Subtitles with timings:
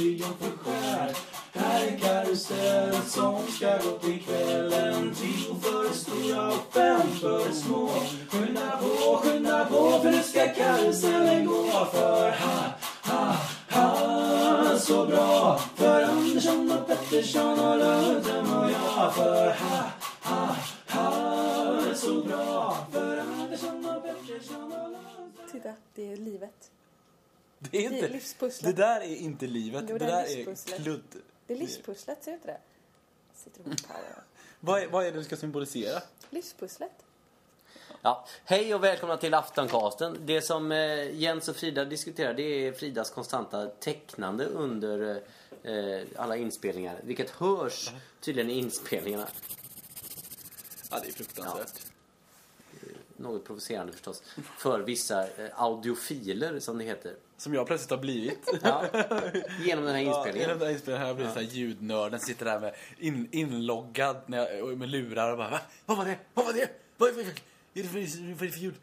[0.00, 1.16] Triumfskär.
[1.52, 5.14] Här är karusell som ska gå till kvällen.
[5.14, 7.90] Tio för de stora och fem för de små.
[8.30, 11.88] Skynda på, skynda på för nu ska karusellen gå.
[11.92, 12.72] För ha,
[13.02, 13.36] ha,
[13.70, 15.60] ha, så bra.
[15.74, 19.14] För Andersson och Pettersson och Lundström och jag.
[19.14, 19.82] För ha,
[25.62, 26.70] Titta, det är livet.
[27.58, 28.08] Det är Det är inte...
[28.08, 28.76] livspusslet.
[28.76, 29.84] Det där är inte livet.
[29.88, 30.82] Jo, det det är där är livspusslet.
[30.82, 31.22] kludd.
[31.46, 32.58] Det är livspusslet, ser du inte det?
[33.34, 34.22] Sitter och power.
[34.60, 36.02] Vad är, vad är det du ska symbolisera?
[36.30, 36.92] Livspusslet.
[38.02, 38.26] Ja.
[38.44, 40.18] Hej och välkomna till Aftoncasten.
[40.26, 45.22] Det som eh, Jens och Frida diskuterar det är Fridas konstanta tecknande under
[45.62, 47.00] eh, alla inspelningar.
[47.04, 47.90] Vilket hörs
[48.20, 49.28] tydligen i inspelningarna.
[50.90, 51.89] Ja, det är fruktansvärt.
[53.20, 54.22] Något provocerande förstås.
[54.58, 57.14] För vissa eh, audiofiler som det heter.
[57.36, 58.48] Som jag plötsligt har blivit.
[58.62, 58.84] Ja.
[59.64, 60.40] Genom den här Ja, inspelningen.
[60.48, 62.20] genom den här inspelningen har jag blivit här ljudnörden.
[62.20, 65.60] Sitter där med in, inloggad när jag, med lurar och bara Va?
[65.86, 66.18] Vad var det?
[66.34, 66.68] Vad var det?
[66.96, 67.32] Vad, är det för,
[67.72, 68.74] vad är det för ljud?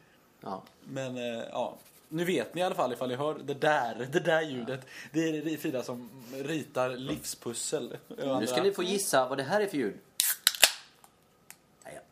[0.42, 0.64] Ja.
[0.84, 1.78] Men eh, ja,
[2.10, 4.82] nu vet ni i alla fall ifall ni hör det där, det där ljudet.
[5.12, 7.98] Det är Frida som ritar livspussel.
[8.40, 9.98] Nu ska ni få gissa vad det här är för ljud.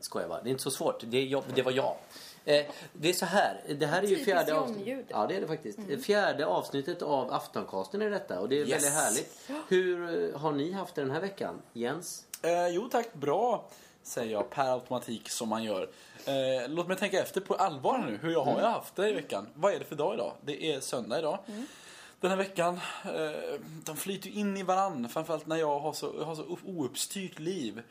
[0.06, 0.42] Skojar bara.
[0.42, 1.04] Det är inte så svårt.
[1.08, 1.96] Det, är jag, det var jag.
[2.46, 3.62] Eh, det är så här.
[3.80, 5.06] Det här är ju fjärde avsnittet.
[5.10, 5.80] Ja, det är det faktiskt.
[6.06, 8.40] Fjärde avsnittet av Aftoncasten är detta.
[8.40, 8.70] Och det är Yes.
[8.84, 9.40] väldigt härligt.
[9.68, 11.62] Hur eh, har ni haft det den här veckan?
[11.74, 12.26] Jens?
[12.42, 13.66] Eh, jo tack, bra.
[14.04, 15.90] Säger jag per automatik som man gör.
[16.26, 16.34] Eh,
[16.70, 18.18] låt mig tänka efter på allvar nu.
[18.22, 19.48] Hur jag har jag haft det i veckan?
[19.54, 20.34] Vad är det för dag idag?
[20.42, 21.40] Det är söndag idag.
[22.20, 25.10] Den här veckan, eh, de flyter ju in i varann.
[25.10, 27.82] Framförallt när jag har så, har så ouppstyrt liv.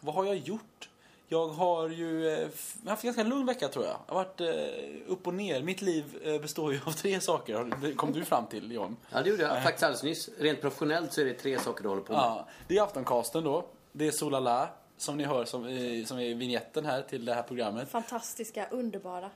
[0.00, 0.88] Vad har jag gjort?
[1.32, 3.96] Jag har ju eh, f- jag har haft en ganska lugn vecka tror jag.
[4.06, 5.62] Jag har varit eh, upp och ner.
[5.62, 7.76] Mitt liv eh, består ju av tre saker.
[7.82, 8.96] Det kom du fram till John.
[9.10, 10.28] Ja, det gjorde jag faktiskt alldeles nyss.
[10.38, 12.20] Rent professionellt så är det tre saker du håller på med.
[12.22, 13.64] Ja, det är Aftoncasten då.
[13.92, 17.42] Det är Solala som ni hör som, i- som är vignetten här till det här
[17.42, 17.90] programmet.
[17.90, 19.30] Fantastiska, underbara.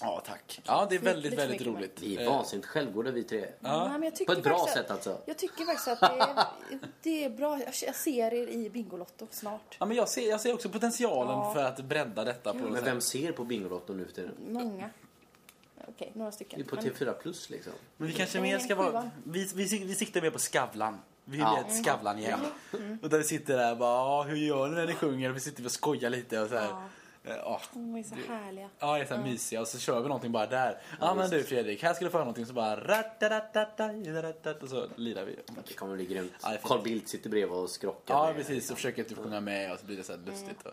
[0.00, 0.60] Ja, tack.
[0.66, 2.00] Ja, det är väldigt, Lite väldigt roligt.
[2.02, 3.38] Vi är Eh, vansinnigt självgoda vi tre.
[3.60, 5.18] Nej, men jag På tycker ett bra faktiskt sätt att, alltså.
[5.26, 6.46] Jag tycker faktiskt att det är,
[7.02, 7.60] det är bra.
[7.86, 9.76] Jag ser er i Bingolotto snart.
[9.78, 11.54] Ja, men jag ser, jag ser också potentialen Ja.
[11.54, 12.86] för att bredda detta på något Men sätt.
[12.86, 14.32] vem ser på Bingolotto nu för tiden?
[14.48, 14.90] Många.
[15.88, 16.60] Okej, några Det stycken.
[16.60, 17.72] är på Men- TV4 Plus liksom.
[17.96, 19.10] Men vi kanske mer ska vara...
[19.24, 20.98] Vi, vi, sik- vi siktar mer på Skavlan.
[21.24, 21.58] Vi vill Ja.
[21.68, 21.74] ja.
[21.78, 22.40] ett Skavlan-gäng.
[23.02, 25.30] Och där vi sitter där och bara, "Ja, hur gör ni när ni sjunger?
[25.30, 26.74] Vi sitter och skojar lite och så här.
[27.22, 27.30] Ja.
[27.30, 28.70] Eh, Ja, De är så härliga.
[28.78, 30.78] ja det är så här mysiga och så kör vi någonting bara där.
[31.00, 33.02] Ja, men du Fredrik, här ska du få höra någonting så bara...
[34.62, 35.36] Och så lirar vi.
[35.68, 36.32] Det kommer bli grymt.
[36.42, 36.56] Ja.
[36.62, 38.14] Carl Bildt sitter bredvid och skrockar.
[38.14, 38.54] Ja, med, precis.
[38.54, 38.74] liksom.
[38.74, 40.62] Och försöker typ sjunga med och så blir det så här lustigt.
[40.66, 40.72] Och...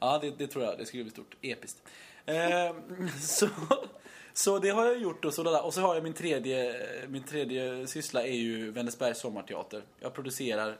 [0.00, 0.78] Ja, det, det tror jag.
[0.78, 1.36] Det skulle bli stort.
[1.42, 1.82] Episkt.
[2.26, 2.74] Eh,
[3.20, 3.48] så,
[4.32, 5.64] så det har jag gjort och så, där.
[5.64, 9.82] och så har jag min tredje, min tredje syssla är ju Vänersbergs sommarteater.
[10.00, 10.76] Jag producerar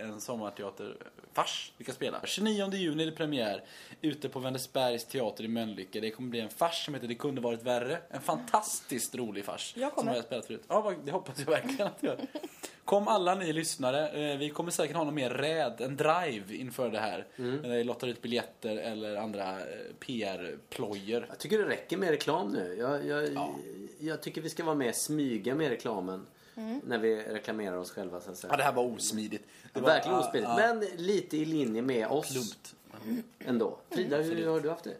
[0.00, 2.20] en sommarteaterfars vi kan spela.
[2.24, 3.64] 29 juni är det premiär
[4.02, 6.00] ute på Vänersbergs teater i Mölnlycke.
[6.00, 7.98] Det kommer bli en fars som heter Det kunde varit värre.
[8.10, 9.74] En fantastiskt rolig fars.
[9.76, 10.02] Jag kommer.
[10.02, 10.62] Som jag har spelat förut.
[10.68, 12.18] Ja, det hoppas jag verkligen att jag.
[12.84, 14.08] Kom alla ni lyssnare.
[14.32, 17.26] Eh, Vi kommer säkert ha någon mer räd, en drive inför det här.
[17.36, 17.62] Mm.
[17.62, 19.64] Där vi lottar ut biljetter eller andra eh,
[20.00, 21.26] PR-plojer.
[21.28, 22.74] Jag tycker det räcker med reklam nu.
[22.78, 23.54] Jag, jag, Ja.
[23.98, 26.26] jag tycker vi ska vara med smyga med reklamen.
[26.56, 26.80] Mm.
[26.86, 28.52] När vi reklamerar oss själva så att säga.
[28.52, 29.44] Ja, det här var osmidigt.
[29.72, 30.48] Det var, Verkligen ospelligt.
[30.48, 32.74] ja, Men lite i linje med oss Plumpt.
[33.38, 33.78] ändå.
[33.90, 34.96] Frida, hur har du haft det?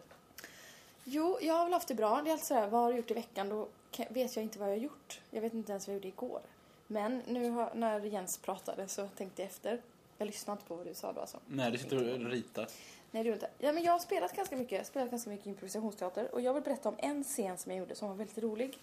[1.03, 2.21] Jo, jag har väl haft det bra.
[2.23, 3.49] Det är alltid sådär, vad har du gjort i veckan?
[3.49, 3.67] Då
[4.09, 5.19] vet jag inte vad jag har gjort.
[5.31, 6.41] Jag vet inte ens vad jag gjorde igår.
[6.87, 9.81] Men nu har, när Jens pratade så tänkte jag efter.
[10.17, 11.39] Jag lyssnade inte på vad du sa då alltså.
[11.47, 12.67] Nej, du sitter och ritar.
[13.11, 13.49] Nej, det inte.
[13.59, 14.71] Ja, men jag har spelat ganska mycket.
[14.71, 16.33] Jag har spelat ganska mycket improvisationsteater.
[16.33, 18.77] Och jag vill berätta om en scen som jag gjorde som var väldigt rolig.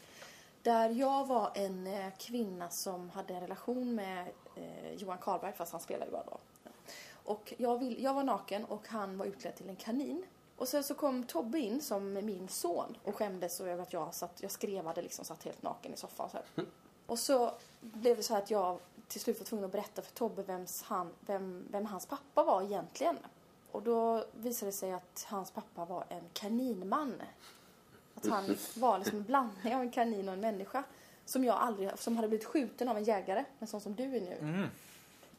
[0.62, 5.73] Där jag var en eh, kvinna som hade en relation med eh, Johan Karlberg, fast
[5.73, 6.39] han spelade ju bara då.
[7.25, 10.25] Och jag, vill, jag var naken och han var utklädd till en kanin.
[10.56, 14.43] Och sen så kom Tobbe in som min son och skämdes över att jag satt,
[14.43, 16.67] jag skrevade liksom, satt helt naken i soffan så här.
[17.06, 20.12] Och så blev det så här att jag till slut var tvungen att berätta för
[20.12, 23.19] Tobbe vems han, vem, vem hans pappa var egentligen.
[23.73, 27.23] Och då visade det sig att hans pappa var en kaninman.
[28.24, 30.82] Att han var liksom en blandning av en kanin och en människa.
[31.24, 34.20] Som jag aldrig, som hade blivit skjuten av en jägare, en sån som du är
[34.20, 34.69] nu.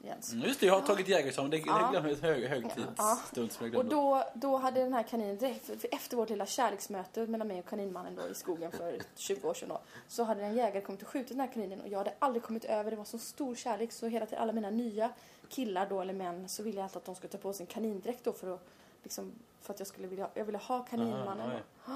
[0.05, 0.33] Jens.
[0.33, 1.51] Mm, Just det, jag har tagit jägarexamen.
[1.51, 1.91] Det, Ja.
[1.93, 2.27] det glömde.
[2.27, 7.27] Hög, högtidsstund jag Och då, då hade den här kaninen, direkt, efter vårt lilla kärleksmöte
[7.27, 10.55] mellan mig och kaninmannen då i skogen för 20 år sedan då, så hade en
[10.55, 13.05] jägare kommit och skjutit den här kaninen och jag hade aldrig kommit över, det var
[13.05, 15.09] så stor kärlek så hela tiden, alla mina nya
[15.49, 17.67] killar då eller män så ville jag alltid att de skulle ta på sig en
[17.67, 18.67] kanindräkt då för att
[19.03, 19.31] liksom,
[19.61, 21.51] för att jag skulle vilja, jag ville ha kaninmannen.
[21.51, 21.61] Aha, oj.
[21.85, 21.93] då.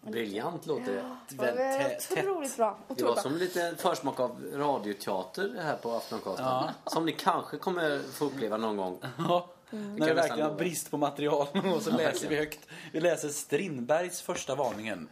[0.00, 1.16] Briljant låter det.
[1.28, 2.18] Det var Väldigt tätt.
[2.18, 2.78] otroligt bra.
[2.88, 3.22] Det Otroligt var bra.
[3.22, 6.44] som lite försmak av radioteater här på Aftoncasten.
[6.46, 6.70] Ja.
[6.86, 8.98] Som ni kanske kommer få uppleva någon gång.
[9.18, 9.48] Ja.
[9.70, 9.96] Mm.
[9.96, 12.60] När vi verkligen har brist på material och så läser vi högt.
[12.92, 15.08] Vi läser Strindbergs första varningen.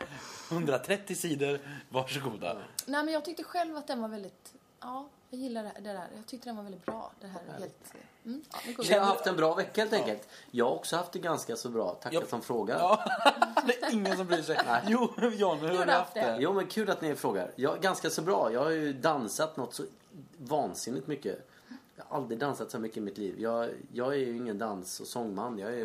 [0.51, 2.57] 130 sidor, varsågoda.
[2.87, 6.09] Nej men jag tyckte själv att den var väldigt, ja, jag gillar det, det där.
[6.17, 7.11] Jag tyckte den var väldigt bra.
[7.21, 7.95] Det här är helt,
[8.25, 8.89] mm, ja, det.
[8.89, 10.29] Vi har haft en bra vecka helt enkelt.
[10.51, 11.91] Jag har också haft det ganska så bra.
[11.95, 12.27] Tackar Ja.
[12.27, 12.79] som frågar.
[12.79, 13.05] Ja,
[13.67, 14.59] det är ingen som bryr sig.
[14.87, 16.37] Jo, John, hur har du haft det?
[16.41, 17.51] Jo men kul att ni frågar.
[17.57, 18.53] Jag, ganska så bra.
[18.53, 19.83] Jag har ju dansat något så
[20.39, 21.49] vansinnigt mycket.
[21.97, 23.41] Jag har aldrig dansat så mycket i mitt liv.
[23.41, 25.59] Jag, jag är ju ingen dans och sångman.
[25.59, 25.79] Jag är,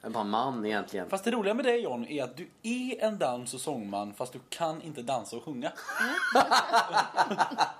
[0.00, 1.08] jag är bara man egentligen.
[1.10, 4.32] Fast det roliga med dig John är att du är en dans och sångman fast
[4.32, 5.72] du kan inte dansa och sjunga.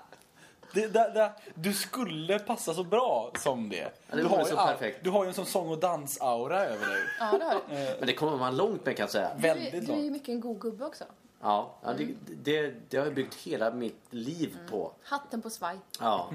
[0.73, 3.91] det, det, det, du skulle passa så bra som det.
[4.11, 5.03] det du, har så all- perfekt.
[5.03, 7.01] du har ju en sån sång och dansaura över dig.
[7.19, 7.75] Ja, det har du.
[7.99, 9.31] Men det kommer man långt med kan jag säga.
[9.37, 10.11] Du, är- Väldigt du är ju långt.
[10.11, 11.03] mycket en god gubbe också.
[11.41, 12.07] Ja, ja det,
[12.43, 14.91] det, det har jag byggt hela mitt liv på.
[15.03, 15.77] Hatten på svaj.
[15.99, 16.29] Ja,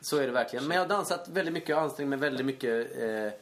[0.00, 0.66] så är det verkligen.
[0.66, 3.32] Men jag har dansat väldigt mycket och ansträngt mig väldigt mycket eh,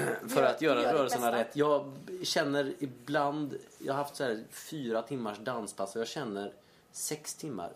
[0.28, 1.56] för att göra Gör rörelserna rätt.
[1.56, 6.52] Jag känner ibland, jag har haft så här fyra timmars danspass och jag känner
[6.92, 7.70] sex timmar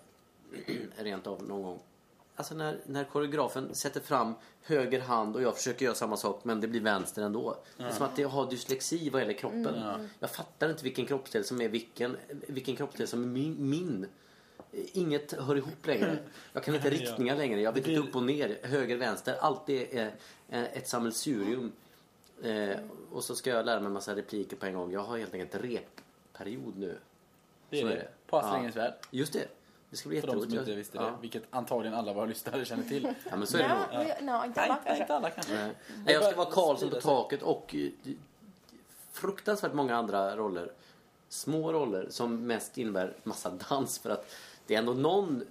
[0.96, 1.78] rent av någon gång.
[2.36, 6.60] Alltså när, när koreografen sätter fram höger hand och jag försöker göra samma sak men
[6.60, 7.56] det blir vänster ändå.
[7.76, 9.74] Det är som att jag har dyslexi vad gäller kroppen.
[10.18, 12.16] Jag fattar inte vilken kroppsdel som är vilken,
[12.48, 13.56] vilken kroppsdel som är min.
[13.70, 14.06] min.
[14.72, 16.18] Inget hör ihop längre.
[16.52, 17.60] Jag kan inte riktningar längre.
[17.60, 19.36] Jag vet Det inte upp och ner, höger, vänster.
[19.40, 20.06] Allt är eh,
[20.60, 21.72] eh, ett sammelsurium.
[22.42, 22.76] Eh,
[23.12, 24.92] och så ska jag lära mig en massa repliker på en gång.
[24.92, 26.98] Jag har helt enkelt repperiod nu.
[27.70, 27.92] Det är Så det.
[27.94, 28.08] är det.
[28.26, 28.40] På Ja.
[28.42, 28.94] Astrid Värld.
[29.10, 29.48] Just det.
[29.94, 31.02] Det ska bli För de som inte visste ja.
[31.05, 31.12] det.
[31.20, 33.02] Vilket antagligen alla våra lyssnare känner till.
[33.31, 33.79] Ja, men så är det nog.
[33.93, 35.55] Nej, nej, inte Nej, alla inte, alla kanske.
[35.55, 35.70] Nej.
[36.05, 38.12] Nej, jag ska vara Karlsson på taket och eh,
[39.12, 40.73] fruktansvärt många andra roller.
[41.29, 44.35] Små roller som mest innebär massa dans för att
[44.67, 45.44] det är ändå någon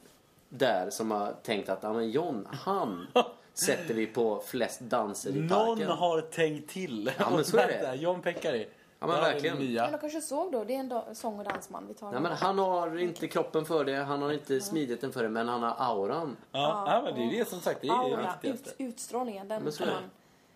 [0.49, 3.07] där som har tänkt att ja, men John, han
[3.53, 5.87] sätter vi på flest danser i Någon parken.
[5.87, 7.11] har tänkt till.
[7.19, 7.95] Ja, men så är det.
[7.95, 8.67] John Pekkari.
[9.03, 9.57] Ja, men verkligen.
[9.57, 9.97] Nya.
[9.97, 12.11] kanske såg då, det är en da- sång och dansman vi tar.
[12.11, 15.47] Nej, men han har inte kroppen för det, han har inte smidigheten för det, men
[15.47, 16.37] han har auran.
[16.51, 17.81] Ja, ja, men det är det som sagt.
[17.81, 18.69] Det är det Aura, viktigaste.
[18.69, 20.01] ut, utstrålningen, den men så kan är det.
[20.01, 20.09] man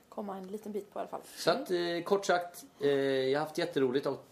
[0.10, 1.22] komma en liten bit på i alla fall.
[1.36, 4.26] Så att eh, kort sagt, eh, jag har haft jätteroligt och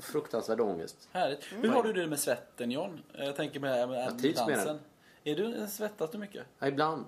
[0.00, 1.08] fruktansvärd ångest.
[1.12, 1.44] Härligt.
[1.52, 3.02] Hur har du det med svetten John?
[3.12, 4.78] Jag tänker med, det här med Jag trivs med dansen.
[5.24, 6.44] Är du, svettas du mycket?
[6.58, 7.04] Ja, ibland.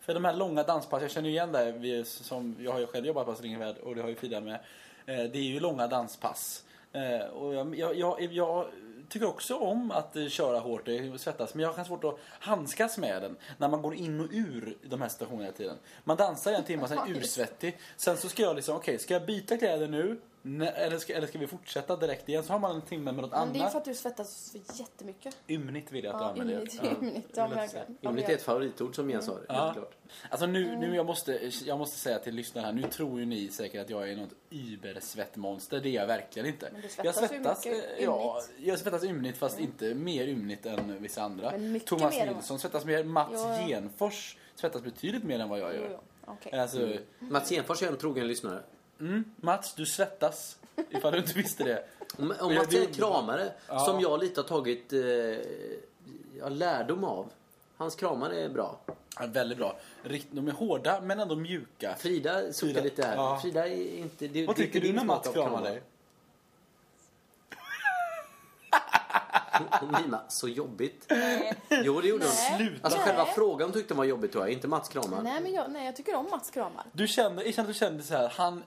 [0.00, 1.72] För de här långa danspass, jag känner ju igen det.
[1.72, 4.60] Vi, som, jag har ju själv jobbat på Astrid och det har ju Frida med.
[5.08, 6.64] Eh, det är ju långa danspass.
[6.92, 8.66] Eh, och jag, jag, jag, jag
[9.08, 11.54] tycker också om att eh, köra hårt och svettas.
[11.54, 13.36] Men jag har svårt att handskas med den.
[13.58, 15.76] När man går in och ur de här situationerna hela tiden.
[16.04, 17.78] Man dansar i en timme, sen är ursvettig.
[17.96, 20.20] Sen så ska jag liksom, okej, ska jag byta kläder nu?
[20.42, 22.42] Nej, eller, ska, eller ska vi fortsätta direkt igen?
[22.42, 23.72] Så har man en timme med något Men det är annat.
[23.72, 25.36] för att du svettas för jättemycket.
[25.48, 26.54] Ymnigt vill jag att du Ja, använder.
[26.54, 26.80] ymnigt.
[26.82, 26.90] Ja.
[27.02, 27.28] ymnigt.
[27.34, 27.86] Ja, jag verkligen.
[28.02, 29.72] Ymnigt det är ett favoritord som Jens har, Ja.
[29.74, 29.94] klart.
[30.30, 33.48] Alltså nu, nu jag, måste, jag måste säga till lyssnarna här, nu tror ju ni
[33.48, 35.80] säkert att jag är något übersvettmonster.
[35.80, 36.68] Det är jag verkligen inte.
[36.72, 40.26] Men du jag svettas ju svettas, mycket eh, ja, jag svettas ymnigt fast inte mer
[40.28, 41.52] ymnigt än vissa andra.
[41.86, 43.66] Thomas Nilsson svettas mer, Mats Jo, ja.
[43.66, 45.88] Genfors svettas betydligt mer än vad jag Jo, gör.
[45.92, 45.98] jo.
[46.26, 46.60] Okej.
[46.60, 48.62] Alltså, Mats Genfors är en trogen lyssnare.
[49.00, 50.58] Mm, Mats, du svettas.
[50.90, 51.84] Ifall du inte visste det.
[52.18, 53.78] Om, om jag Mats är en vill- kramare Ja.
[53.78, 57.26] som jag lite har tagit eh, lärdom av.
[57.76, 58.78] Hans kramar är bra.
[59.20, 59.78] Ja, väldigt bra.
[60.30, 61.94] De är hårda men ändå mjuka.
[61.98, 63.16] Frida suckar Frida, lite här.
[63.16, 63.38] ja.
[63.42, 64.28] Frida är inte...
[64.28, 65.82] Det, Vad det tycker inte du din när Mats kramar dig?
[69.82, 71.12] Mimade så jobbigt.
[71.70, 72.32] Jo, det gjorde hon.
[72.34, 72.56] Nej.
[72.58, 72.78] Sluta.
[72.82, 73.08] Alltså Nej.
[73.08, 75.22] själva frågan tyckte hon var jobbigt tror jag, inte Mats kramar.
[75.22, 76.84] Nej, men jag, nej, jag tycker om Mats kramar.
[76.92, 78.62] Du kände, jag kände, du kände så här, han,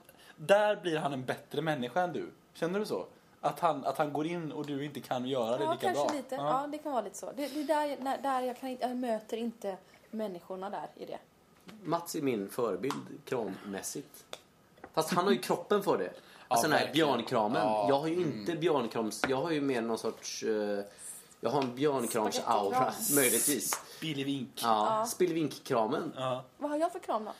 [0.46, 2.30] där blir han en bättre människa än du.
[2.54, 3.06] Känner du så?
[3.40, 6.04] Att han, att han går in och du inte kan göra det Ja, lika kanske
[6.04, 6.14] bra?
[6.16, 6.34] lite.
[6.34, 6.68] Ja.
[6.72, 7.26] det kan vara lite så.
[7.36, 9.76] Det, det är där, jag- när, där jag, kan, jag möter inte
[10.10, 11.18] människorna där i det.
[11.82, 12.94] Mats är min förebild
[13.24, 14.24] krammässigt.
[14.94, 16.12] Fast han har ju kroppen för det.
[16.48, 17.08] Alltså den här verkligen.
[17.08, 17.62] björnkramen.
[17.66, 17.86] Ja.
[17.88, 19.22] Jag har ju inte björnkrams...
[19.28, 20.42] Jag har ju mer någon sorts...
[20.42, 20.84] eh,
[21.40, 23.80] jag har en björnkrams-aura, möjligtvis.
[24.00, 24.60] Billy Wink.
[24.62, 26.12] Ja, Spillvink-kramen.
[26.16, 26.44] Ja.
[26.58, 27.32] Vad har jag för kram då?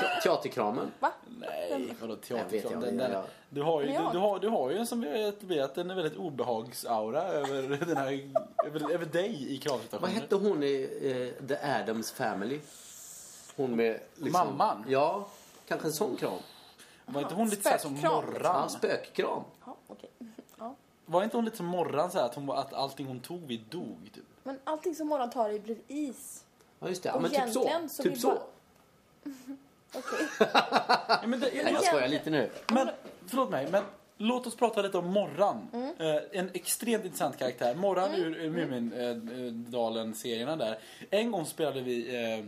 [0.00, 0.92] Te- Teaterkramen.
[1.00, 1.12] Va?
[1.40, 2.72] Nej, vadå Jag vet teaterkram?
[2.74, 4.86] inte, Den jag- där, jag- du, har ju, du, du, har, du har ju en
[4.86, 8.30] som vi har etablerat en väldigt obehagsaura över, den här,
[8.66, 10.14] över, över dig i Vad kravsituationen.
[10.14, 12.60] hette hon i eh, The Addams Family?
[13.56, 14.00] Hon med...
[14.14, 14.84] Liksom, Mamman?
[14.88, 15.28] Ja,
[15.68, 16.32] kanske en sån kram.
[17.06, 18.12] Var inte hon lite så här som Spökkram.
[18.12, 18.70] Ja, Morran?
[18.70, 19.42] spökkram.
[19.66, 20.10] Ja, okej.
[20.58, 20.74] Ja.
[21.06, 23.60] Var inte hon lite som Morran så här, att, hon, att allting hon tog vid
[23.70, 24.10] dog?
[24.14, 24.24] Typ?
[24.42, 26.44] Men allting som morgon tar i blir is.
[26.80, 27.08] Ja, just det.
[27.08, 27.52] Ja, men typ
[27.90, 28.02] så.
[28.02, 28.28] typ så.
[28.28, 28.38] bara-
[29.94, 30.26] Okej.
[30.38, 32.50] Ja, men det, Nej, jag skojar lite nu.
[32.72, 32.88] Men,
[33.26, 33.82] förlåt mig, men
[34.18, 35.68] Låt oss prata lite om Morran.
[35.72, 35.94] Mm.
[35.98, 37.74] Eh, en extremt intressant karaktär.
[37.74, 40.78] Morran ur, ur Mumindalen-serierna där.
[41.10, 42.44] En gång spelade vi eh,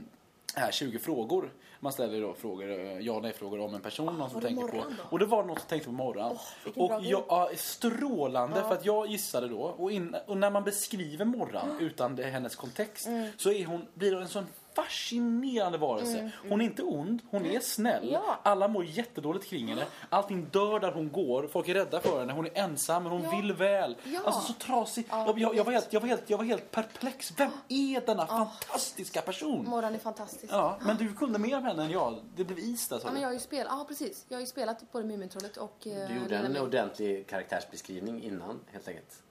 [0.55, 1.51] här 20 frågor.
[1.81, 4.69] Man ställer då frågor, eh, ja nej-frågor om en person, någon som var det tänker
[4.69, 4.77] på.
[4.77, 5.03] Morran då?
[5.11, 6.39] Och det var någon som tänkte på Morran.
[6.65, 9.61] vilken och jag, ja, strålande, för att jag gissade då.
[9.61, 13.31] Och, in, och när man beskriver Morran utan det, hennes kontext Mm.
[13.37, 14.47] så är hon, blir hon en sån
[14.83, 16.31] fascinerande varelse.
[16.49, 18.03] Hon är inte ond, hon är snäll.
[18.03, 18.39] Mm, Ja.
[18.43, 19.85] Alla mår jättedåligt kring henne.
[20.09, 21.47] Allting dör där hon går.
[21.47, 22.33] Folk är rädda för henne.
[22.33, 23.31] Hon är ensam men hon Ja.
[23.31, 23.97] vill väl.
[24.05, 24.21] Ja.
[24.25, 25.07] Alltså så trasig.
[25.11, 27.33] Ja, jag, jag, jag, var helt, jag, var helt, jag var helt perplex.
[27.37, 29.65] Vem är denna fantastiska person?
[29.65, 30.53] Morran är fantastisk.
[30.53, 32.19] Ja, men du kunde mer om henne än jag.
[32.37, 34.25] Det blev is där sa Ja, men jag har ju spelat, ja precis.
[34.29, 35.87] Jag har ju spelat både Mumintrollet och...
[35.87, 39.23] eh, Du gjorde en ordentlig karaktärsbeskrivning innan, helt enkelt.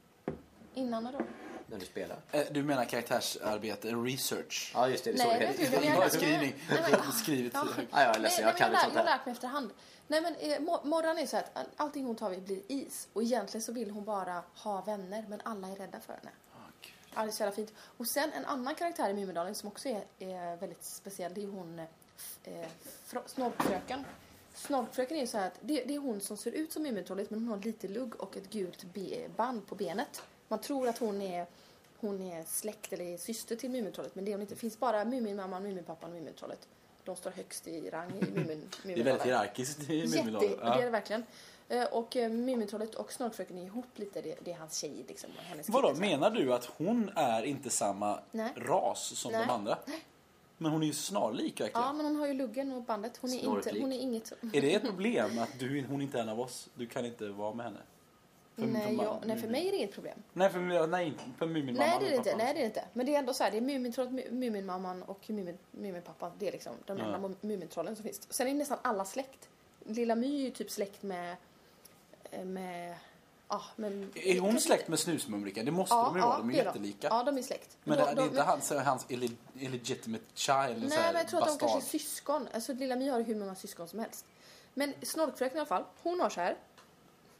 [0.73, 1.11] Innan då?
[1.69, 2.21] När du spelade.
[2.31, 4.71] Eh, Du menar karaktärsarbete, research?
[4.73, 5.11] Ja, just det.
[5.11, 5.83] det Nej, det jag.
[5.83, 6.11] är jag-.
[6.69, 6.91] Nej, men-
[7.53, 7.67] Jag.
[7.91, 8.01] Ja.
[8.03, 9.17] Jag är ledsen, jag kan inte men jag, sånt har här.
[9.17, 9.69] lärt mig efterhand.
[10.07, 13.07] Nej men eh, Mo- Morran är så att all- allting hon tar vid blir is.
[13.13, 16.29] Och egentligen så vill hon bara ha vänner men alla är rädda för henne.
[17.15, 17.73] Ja, det är så jävla fint.
[17.97, 21.33] Och sen en annan karaktär i Mumindalen som också är, är väldigt speciell.
[21.33, 21.79] Det är hon
[22.43, 22.67] eh,
[23.07, 24.05] Fro- Snobbfröken.
[24.53, 27.29] Snobbfröken är ju så här att det, det är hon som ser ut som Mumintrollet
[27.29, 28.85] men hon har lite lugg och ett gult
[29.35, 30.21] band på benet.
[30.47, 31.45] Man tror att hon är,
[31.99, 34.53] hon är släkt eller syster till Mumintrollet men det är hon inte.
[34.53, 36.67] Det finns bara Muminmamman, Muminpappan och Mumintrollet.
[37.03, 40.49] De står högst i rang i Mumin, Det är väldigt hierarkiskt i Jätte, Mumindalen.
[40.59, 41.23] det är det verkligen.
[41.69, 44.21] Eh, Och eh, Mumintrollet och Snorkfröken är ihop lite.
[44.21, 45.29] Det, det är hans tjej liksom.
[45.37, 48.53] Hennes Vadå, menar du att hon är inte samma Nej.
[48.55, 49.45] ras som Nej.
[49.47, 49.77] de andra?
[50.57, 51.81] Men hon är ju snarlik verkligen.
[51.87, 53.17] Ja, men hon har ju luggen och bandet.
[53.21, 54.31] Hon är, inte, hon är inget...
[54.53, 56.69] Är det ett problem att du, hon inte är en av oss?
[56.75, 57.79] Du kan inte vara med henne?
[58.57, 60.23] För- nej, för- jag, nej, för mig är det inget problem.
[60.33, 62.35] Nej, för, nej, för Muminmamman Nej, det är det inte.
[62.35, 62.85] Nej, det är inte.
[62.93, 66.31] Men det är ändå så här, det är Mumintrollet, Mu- Muminmamman och Mumin, Muminpappan.
[66.39, 67.05] Det är liksom de Ja.
[67.15, 68.21] enda Mumintrollen som finns.
[68.33, 69.49] Sen är nästan alla släkt.
[69.85, 71.35] Lilla My är ju typ släkt med...
[72.31, 72.95] eh, med
[73.47, 74.11] ja, men...
[74.15, 75.65] Är hon släkt med Snusmumriken?
[75.65, 77.07] Det måste de ju vara, de är det jättelika.
[77.07, 77.77] Ja, de är släkt.
[77.83, 80.57] Men de, det, är de- inte hans, hans illi- illegitimate child?
[80.89, 81.59] Nej, men jag tror att de bastard.
[81.69, 82.47] kanske är syskon.
[82.53, 84.25] Alltså Lilla My har hur många syskon som helst.
[84.73, 86.55] Men Snorkfröken i alla fall, hon har så här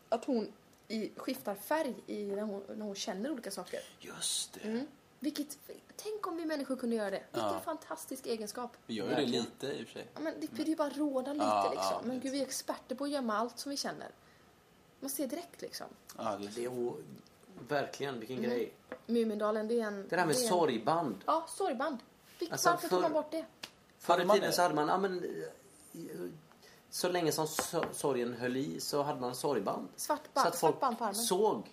[0.09, 0.53] att hon
[0.88, 3.79] i, skiftar färg i, när, hon, när hon känner olika saker.
[4.00, 4.60] Just det.
[4.67, 4.88] Mm.
[5.20, 5.58] Vilket,
[5.96, 7.24] tänk om vi människor kunde göra det.
[7.32, 7.60] Vilken Ja.
[7.65, 8.72] fantastisk egenskap.
[8.86, 10.08] Vi gör ju det lite i och för sig.
[10.13, 11.89] Ja, men det blir ju bara råda lite Ja, liksom.
[11.91, 14.08] ja, men gud, vi är experter på att gömma allt som vi känner.
[15.00, 15.88] Man ser direkt liksom.
[16.17, 16.98] Ja, det Det är o-
[17.67, 18.50] verkligen, vilken Mm.
[18.50, 18.74] grej.
[19.06, 20.08] Mumindalen, det är en...
[20.08, 21.15] Det där med är en- sorgband.
[21.25, 21.98] Ja, sorgband.
[22.39, 23.46] Vil- Alltså, Varför tog man bort det?
[24.00, 24.51] Förr i tiden det?
[24.51, 25.44] så hade man, ja men...
[26.89, 29.88] Så länge som so- sorgen höll i så hade man sorgband.
[29.96, 31.15] Svart Så band, att svart folk band på armen.
[31.15, 31.63] såg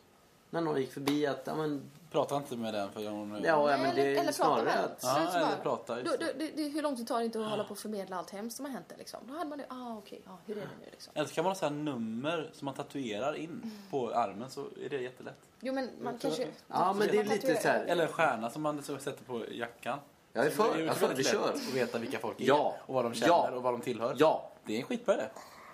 [0.50, 1.82] när någon gick förbi att, ja men...
[2.10, 3.40] Prata inte med den för hon...
[3.44, 4.98] Ja, ja men det eller, är eller prata snarare med att...
[5.02, 6.16] Ja, så eller bara- prata, Då, det.
[6.16, 8.30] då, det, det, hur lång tid tar det inte att hålla på och förmedla allt
[8.30, 9.20] hemskt som har hänt det liksom?
[9.28, 11.12] Då hade man det, ah okej, ah, hur är det nu liksom?
[11.16, 14.60] Eller så kan man ha så här nummer som man tatuerar in på armen så
[14.84, 15.38] är det jättelätt.
[15.60, 16.46] Jo men man kanske...
[16.68, 17.84] Ja men det är lite så här...
[17.84, 19.98] Eller en stjärna som man så sätter på jackan.
[20.32, 21.48] Jag är Så för, det jag är för, vi kör.
[21.54, 22.74] Att veta vilka folk är Ja.
[22.86, 23.50] och vad de känner Ja.
[23.50, 24.14] och vad de tillhör.
[24.18, 25.28] Ja, Det är en skitbra idé.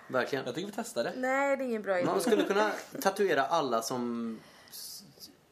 [0.07, 0.45] verkligen.
[0.45, 1.13] Jag tycker vi testar det.
[1.17, 2.05] Nej, det är ingen bra idé.
[2.05, 2.71] Man skulle kunna
[3.01, 4.39] tatuera alla som,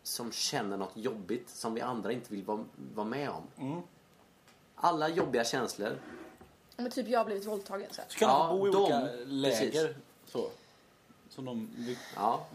[0.04, 2.66] som känner något jobbigt som vi andra inte vill vara,
[2.96, 3.44] vara med om.
[3.58, 3.82] Mm.
[4.76, 5.98] Alla jobbiga känslor.
[6.78, 8.10] Men typ jag har blivit våldtagen så här.
[8.10, 9.74] Så kan Ja, de bo i de- olika precis.
[9.74, 9.96] läger.
[10.26, 10.50] Så.
[11.30, 11.70] Som de...
[12.16, 12.46] Ja.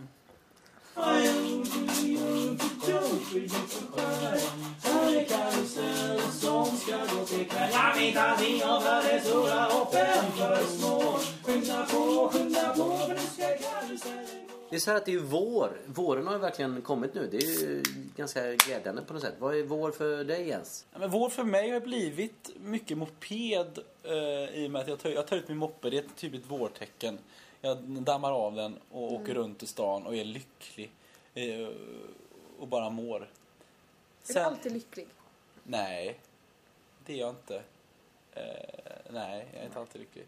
[0.94, 1.20] Här
[5.16, 9.66] är karusell som ska gå till kväll Jag vet att vi har för det stora
[9.66, 14.26] och fem för små Skynda på, skynda på för nu ska karusellen
[14.70, 15.80] Det är så här att det är vår.
[15.86, 17.28] Våren har ju verkligen kommit nu.
[17.30, 17.82] Det är ju
[18.16, 19.34] ganska glädjande på något sätt.
[19.38, 20.86] Vad är vår för dig Jens?
[20.92, 24.98] Ja, Men vår för mig har blivit mycket moped eh, i och med att jag
[24.98, 25.90] tar, jag tar ut min moppe.
[25.90, 27.18] Det är ett typiskt vårtecken.
[27.64, 29.22] Jag dammar av den och Mm.
[29.22, 30.90] åker runt i stan och är lycklig.
[31.34, 31.68] Eh,
[32.58, 33.30] och bara mår.
[34.28, 35.06] Är du alltid lycklig?
[35.62, 36.18] Nej,
[37.06, 37.62] det är jag inte.
[38.32, 38.42] Eh,
[39.10, 40.24] nej, jag är inte alltid lycklig.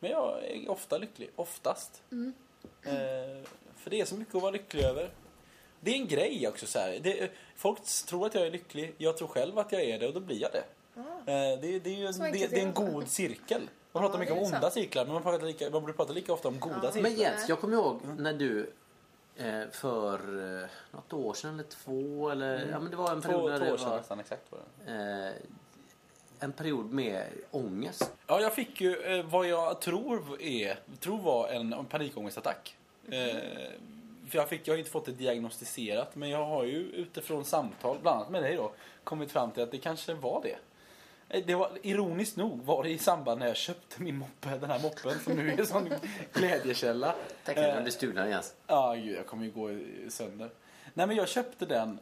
[0.00, 1.30] Men jag är ofta lycklig.
[1.36, 2.02] Oftast.
[2.12, 2.32] Mm.
[2.82, 5.10] Eh, för det är så mycket att vara lycklig över.
[5.80, 6.66] Det är en grej också.
[6.66, 6.98] Så här.
[7.02, 8.94] Det, folk tror att jag är lycklig.
[8.98, 10.64] Jag tror själv att jag är det och då blir jag det.
[10.94, 11.30] Ah.
[11.30, 13.68] Eh, det, det, är ju, det, det är en god cirkel.
[14.00, 14.72] Man pratar mycket om onda sant.
[14.74, 17.02] cirklar men man, pratar lika, man borde prata lika ofta om goda cirklar.
[17.02, 18.70] Men Jens, jag kommer ihåg när du
[19.36, 20.14] eh, för
[20.62, 22.68] eh, något år sedan eller två eller...
[22.72, 24.52] Ja men det var en period Två, när två det år sedan var nästan exakt
[24.52, 24.92] var det.
[25.26, 25.32] eh,
[26.40, 28.12] en period med ångest.
[28.26, 32.76] Ja, jag fick ju eh, vad jag tror, är, tror var en, en panikångestattack.
[33.08, 33.36] Eh,
[34.28, 37.98] för jag, fick, jag har inte fått det diagnostiserat men jag har ju utifrån samtal,
[38.02, 38.72] bland annat med dig då,
[39.04, 40.56] kommit fram till att det kanske var det.
[41.28, 44.70] Eh, Det var, ironiskt nog var det i samband när jag köpte min moppe, den
[44.70, 45.88] här moppen som nu är en sån
[46.32, 47.14] glädjekälla.
[47.46, 48.54] När Eh, den blir stulen Jens.
[48.66, 50.50] Ja, gud, jag kommer ju gå i- sönder.
[50.94, 51.98] Nej, men jag köpte den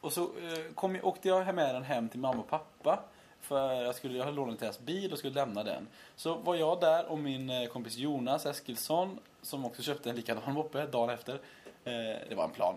[0.00, 3.00] och så eh, kom, åkte jag med den hem till mamma och pappa.
[3.40, 5.86] För jag, skulle, jag hade lånat deras bil och skulle lämna den.
[6.16, 10.54] Så var jag där och min eh, kompis Jonas Eskilsson som också köpte en likadan
[10.54, 11.32] moppe dagen efter.
[11.84, 11.92] Eh,
[12.28, 12.74] det var en plan.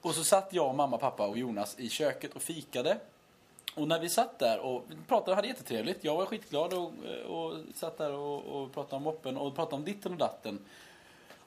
[0.00, 2.98] Och så satt jag, mamma, pappa och Jonas i köket och fikade.
[3.78, 6.04] Och när vi satt där och pratade, hade jättetrevligt.
[6.04, 6.92] Jag var skitglad och,
[7.26, 10.58] och satt där och, och pratade om moppen och pratade om ditten och datten.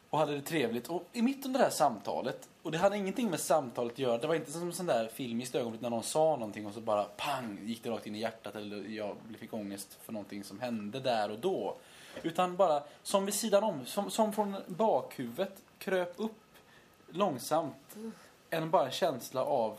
[0.10, 0.88] Och hade det trevligt.
[0.88, 4.18] Och i mitten av det här samtalet, och det hade ingenting med samtalet att göra.
[4.18, 6.82] Det var inte som en sån där filmiskt ögonblick när någon sa någonting och så
[6.82, 10.60] bara pang gick det rakt in i hjärtat eller jag fick ångest för någonting som
[10.60, 11.76] hände där och då.
[12.24, 16.42] Utan bara som vid sidan om, som, som från bakhuvudet kröp upp
[17.10, 17.96] långsamt
[18.50, 19.78] en bara känsla av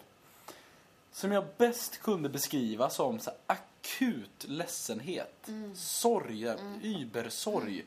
[1.13, 5.49] som jag bäst kunde beskriva som så akut ledsenhet.
[5.75, 7.85] Sorg, übersorg.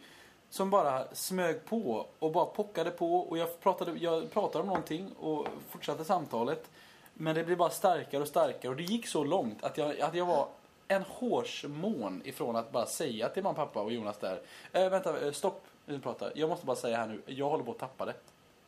[0.50, 5.12] Som bara smög på och bara pockade på och jag pratade, jag pratade om någonting
[5.20, 6.70] och fortsatte samtalet.
[7.14, 10.16] Men det blev bara starkare och starkare och det gick så långt att jag, att
[10.16, 10.48] jag var
[10.88, 14.42] en hårsmån ifrån att bara säga till mamma, pappa och Jonas där.
[14.72, 16.32] Eh, vänta, eh, stopp, vi pratar.
[16.36, 18.14] Jag måste bara säga här nu, jag håller på att tappa det.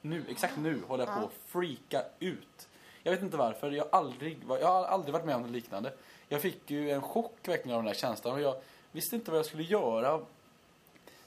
[0.01, 2.66] Nu, exakt nu håller jag på att freaka ut.
[3.07, 5.93] Jag vet inte varför, jag har aldrig, jag har aldrig varit med om något liknande.
[6.27, 8.55] Jag fick ju en chock verkligen av den där känslan och jag
[8.91, 10.21] visste inte vad jag skulle göra.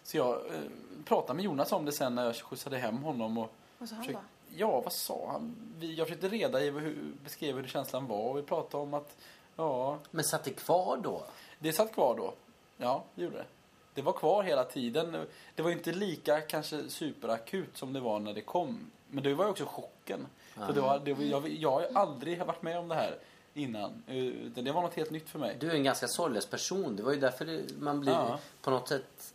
[0.02, 0.60] Så jag eh,
[1.04, 4.04] pratade med Jonas om det sen när jag skjutsade hem honom och Vad sa han
[4.04, 4.56] försökte, då?
[4.56, 5.56] Ja, vad sa han?
[5.78, 9.16] Vi, jag försökte reda i hur, beskriva hur känslan var och vi pratade om att
[9.56, 11.22] ja, Men satt det kvar då?
[11.58, 12.32] det satt kvar då.
[12.76, 13.46] Ja, det gjorde det.
[13.94, 15.26] Det var kvar hela tiden.
[15.54, 18.90] Det var inte lika kanske superakut som det var när det kom.
[19.10, 20.26] Men det var ju också chocken.
[20.66, 23.18] För det var, det var, jag, jag har aldrig varit med om det här
[23.54, 24.02] innan.
[24.06, 24.24] Eh,
[24.62, 25.56] Det var något helt nytt för mig.
[25.60, 26.96] Du är en ganska sorglös person.
[26.96, 28.38] Det var ju därför det, man blir Ja.
[28.62, 29.34] på något sätt...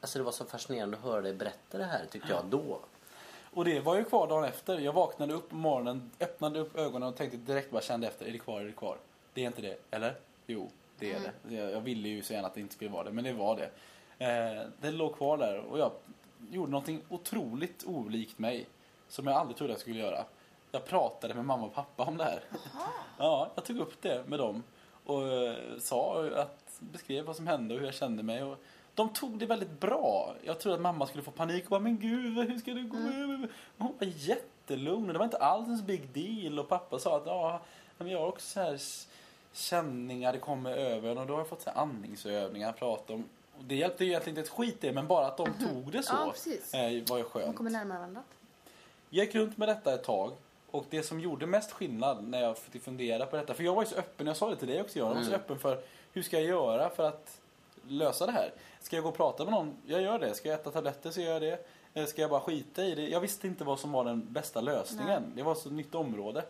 [0.00, 2.78] Alltså det var så fascinerande att höra dig berätta det här tyckte jag då.
[3.54, 4.78] Och det var ju kvar dagen efter.
[4.78, 8.26] Jag vaknade upp på morgonen, öppnade upp ögonen och tänkte direkt bara kände efter.
[8.26, 8.60] Är det kvar?
[8.60, 8.96] Är det kvar?
[9.34, 10.14] Det är inte det, eller?
[10.46, 11.54] Jo, det är det.
[11.56, 13.56] Jag, jag ville ju så gärna att det inte skulle vara det, men det var
[13.56, 13.70] det.
[14.26, 15.92] Eh, det låg kvar där och jag
[16.50, 18.66] gjorde någonting otroligt olikt mig.
[19.08, 20.24] Som jag aldrig trodde jag skulle göra.
[20.74, 22.40] Jag pratade med mamma och pappa om det här.
[23.18, 24.62] Ja, jag tog upp det med dem.
[25.06, 28.42] Och eh, sa att, beskrev vad som hände och hur jag kände mig.
[28.42, 28.56] Och
[28.94, 30.34] de tog det väldigt bra.
[30.42, 32.96] Jag trodde att mamma skulle få panik och bara, men gud, hur ska det gå?
[32.96, 33.48] Mm.
[33.78, 36.58] Hon var jättelugn och det var inte alls en big deal.
[36.58, 37.60] Och pappa sa att, ja,
[37.98, 38.78] men jag har också så här
[39.52, 43.24] känningar, det kommer över och då har jag fått så här andningsövningar, prata om.
[43.58, 46.02] Och det hjälpte ju egentligen inte ett skit det, men bara att de tog det
[46.02, 46.14] så.
[46.14, 46.74] Ja, precis.
[46.74, 47.56] eh, var ju De skönt.
[47.56, 48.22] kommer närmare varandra.
[49.10, 50.32] Jag gick runt med detta ett tag
[50.72, 53.82] och det som gjorde mest skillnad när jag fick fundera på detta, för jag var
[53.82, 55.34] ju så öppen, jag sa det till dig också, jag var så Mm.
[55.34, 55.80] öppen för
[56.12, 57.38] hur ska jag göra för att
[57.88, 58.50] lösa det här?
[58.80, 59.76] Ska jag gå och prata med någon?
[59.86, 60.34] Jag gör det.
[60.34, 61.58] Ska jag äta tabletter så gör jag det.
[61.94, 63.08] Eh, Ska jag bara skita i det?
[63.08, 65.32] Jag visste inte vad som var den bästa lösningen.
[65.36, 66.44] Det var så ett nytt område.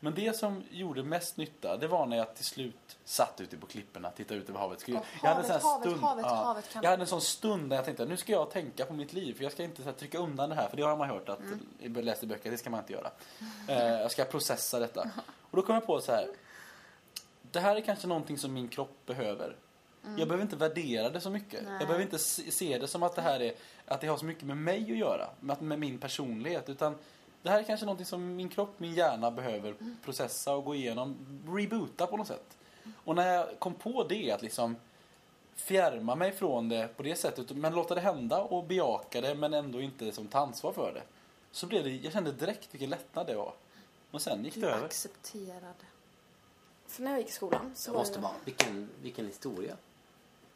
[0.00, 3.66] Men det som gjorde mest nytta, det var när jag till slut satt ute på
[3.66, 4.82] klipporna, tittade ut över havet.
[4.82, 6.34] Och jag hade en havet, sån stund, havet, ja.
[6.34, 8.92] havet kan- Jag hade en sån stund där jag tänkte nu ska jag tänka på
[8.92, 9.34] mitt liv.
[9.34, 10.68] För jag ska inte så här, trycka undan det här.
[10.68, 11.60] För det har man hört att, Mm.
[11.80, 11.88] i
[12.26, 13.10] böcker, det ska man inte göra.
[13.68, 15.10] Eh, jag ska processa detta.
[15.50, 16.28] Och då kom jag på så här.
[17.52, 19.56] Det här är kanske någonting som min kropp behöver.
[20.02, 21.62] Jag behöver inte värdera det så mycket.
[21.64, 21.72] Nej.
[21.72, 23.54] Jag behöver inte se det som att det här är
[23.86, 25.28] att det har så mycket med mig att göra.
[25.40, 26.68] Med min personlighet.
[26.68, 26.94] Utan
[27.42, 29.74] det här är kanske någonting som min kropp, min hjärna behöver
[30.04, 31.16] processa och gå igenom.
[31.48, 32.56] Reboota på något sätt.
[33.04, 34.76] Och när jag kom på det, att liksom
[35.54, 37.50] fjärma mig från det på det sättet.
[37.50, 41.02] Men låta det hända och bejaka det men ändå inte som ta ansvar för det.
[41.52, 43.52] Så blev det, jag kände direkt vilken lättnad det var.
[44.10, 44.84] Och sen gick det Du över.
[44.84, 45.74] accepterad.
[46.86, 49.76] För när jag gick i skolan så Jag måste bara, vilken, vilken historia.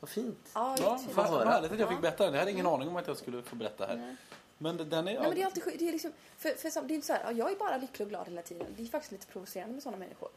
[0.01, 0.51] Vad fint.
[0.55, 2.33] Ja, Ja, vad härligt att jag fick berätta den.
[2.33, 3.97] Jag hade ingen aning om att jag skulle få berätta här.
[3.97, 4.17] Nej.
[4.63, 5.13] Men det- den är...
[5.13, 7.23] Nej men det är alltid det är liksom, för, för det är inte så här,
[7.25, 8.67] ja, jag är bara lycklig och glad hela tiden.
[8.77, 10.29] Det är faktiskt lite provocerande med sådana människor.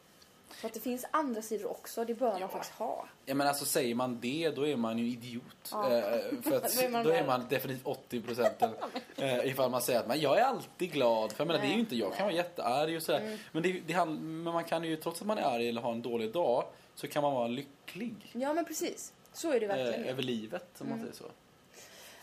[0.62, 3.08] Så att det finns andra sidor också, det bör man faktiskt ha.
[3.26, 5.70] Ja men alltså säger man det då är man ju idiot.
[5.72, 5.92] Ja.
[5.92, 6.02] Eh,
[6.42, 8.62] för att Då är man då är man definitivt 80 procent
[9.18, 11.32] eh, ifall man säger att man, jag är alltid glad.
[11.32, 13.20] För jag menar, det är ju Nej, inte, jag kan vara jättearg och sådär.
[13.20, 13.38] Mm.
[13.52, 15.92] Men, det, det, hand- men man kan ju, trots att man är arg eller har
[15.92, 16.64] en dålig dag,
[16.96, 18.16] så kan man vara lycklig.
[18.34, 20.04] Ja men precis, så är det verkligen.
[20.04, 21.14] Eh, över livet om man Mm.
[21.14, 21.32] säger så.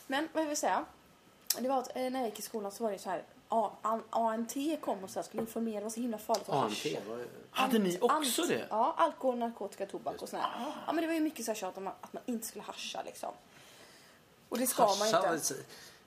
[0.07, 0.85] Men vad jag vill säga,
[1.61, 3.23] det var att eh, när jag gick i skolan så var det så här,
[4.11, 6.71] ANT kom och så här, skulle informera, det var så himla farligt ANT.
[6.71, 6.99] hascha.
[7.51, 8.67] Hade ni också ant- det?
[8.71, 10.45] Ja, alkohol, narkotika, tobak och sådär.
[10.87, 13.03] Ja men det var ju mycket så här tjat om att man inte skulle hascha
[13.03, 13.31] liksom.
[14.49, 15.29] Och det ska man Hascha, inte.
[15.29, 15.55] var Så,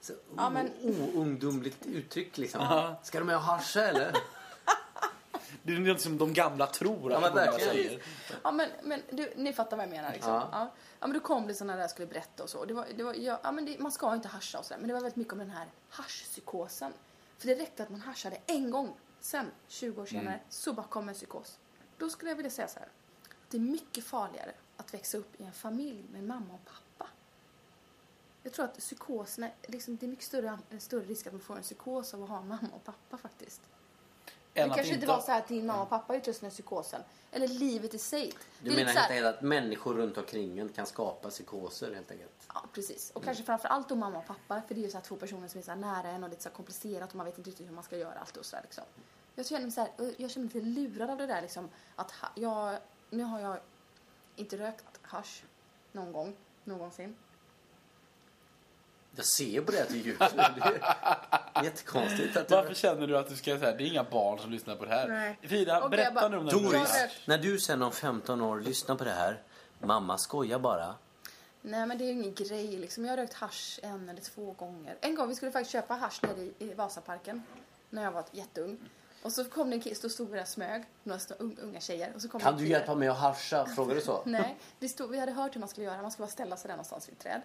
[0.02, 2.62] så Ja, men- o- oungdomligt uttryck liksom.
[2.62, 2.96] Ja.
[3.04, 4.12] Ska du med och hascha eller?
[5.66, 8.04] Det är något som de gamla tror Ja, att men de säger.
[8.44, 10.32] Ja men, men du, ni fattar vad jag menar liksom.
[10.32, 10.50] Ja.
[10.52, 10.72] Ja.
[11.00, 11.08] Ja.
[11.08, 12.66] men då kom det såna där jag skulle berätta och så.
[12.66, 14.80] Det var, det var, ja, ja, men det, man ska inte hascha och sådär.
[14.80, 16.94] Men det var väldigt mycket om den här haschpsykosen.
[17.38, 18.96] För det räckte att man haschade en gång.
[19.20, 21.60] Sen, 20 år senare, så bara kom en psykos.
[21.98, 22.90] Då skulle jag vilja säga så här.
[23.50, 27.10] Det är mycket farligare att växa upp i en familj med mamma och pappa.
[28.44, 31.56] Jag tror att psykoserna, liksom, det är mycket större, en större risk att man får
[31.56, 33.62] en psykos av att ha mamma och pappa faktiskt.
[34.56, 36.56] Det kanske inte inte var så här att din mamma och pappa utrustade den här
[36.56, 37.02] psykosen.
[37.32, 38.34] Eller livet i sig.
[38.60, 42.32] Du menar helt enkelt att människor runt omkring en kan skapa psykoser helt enkelt?
[42.54, 43.12] Ja, precis.
[43.12, 44.62] Och kanske framför allt då mamma och pappa.
[44.68, 46.30] För det är ju så här två personer som är så här nära en och
[46.30, 48.46] lite så här komplicerat och man vet inte riktigt hur man ska göra allt och
[48.46, 48.84] så här, liksom.
[49.36, 51.70] Jag känner mig så här, jag känner mig lite lurad av det där liksom.
[51.96, 52.78] Att ha, jag,
[53.10, 53.58] nu har jag
[54.36, 55.44] inte rökt hasch
[55.92, 57.16] någon gång, någonsin.
[59.16, 60.30] Jag ser på det att du ljuger.
[60.36, 62.56] Det är jättekonstigt att du...
[62.56, 64.92] Varför känner du att du ska säga det är inga barn som lyssnar på det
[64.96, 65.08] här?
[65.08, 65.38] Nej.
[65.42, 66.72] Frida, berätta bara- nu om Doris.
[66.72, 69.42] den rökt- När du sen om 15 år lyssnar på det här,
[69.80, 70.96] mamma skojar bara.
[71.62, 73.06] Nej men det är ju ingen grej liksom.
[73.06, 74.96] Jag har rökt hasch en eller två gånger.
[75.02, 77.44] En gång vi skulle faktiskt köpa hasch nere i, i Vasaparken.
[77.90, 78.78] När jag var jätteung.
[79.24, 80.84] Och så kom det en kille, stod vi där smög.
[81.04, 82.12] Några unga tjejer.
[82.16, 83.66] Och så kom Kan du hjälpa mig att hascha?
[83.66, 84.22] Frågar du så?
[84.26, 86.02] Nej, det stod, vi hade hört hur man skulle göra.
[86.02, 87.42] Man skulle bara ställa sig där någonstans vid ett träd.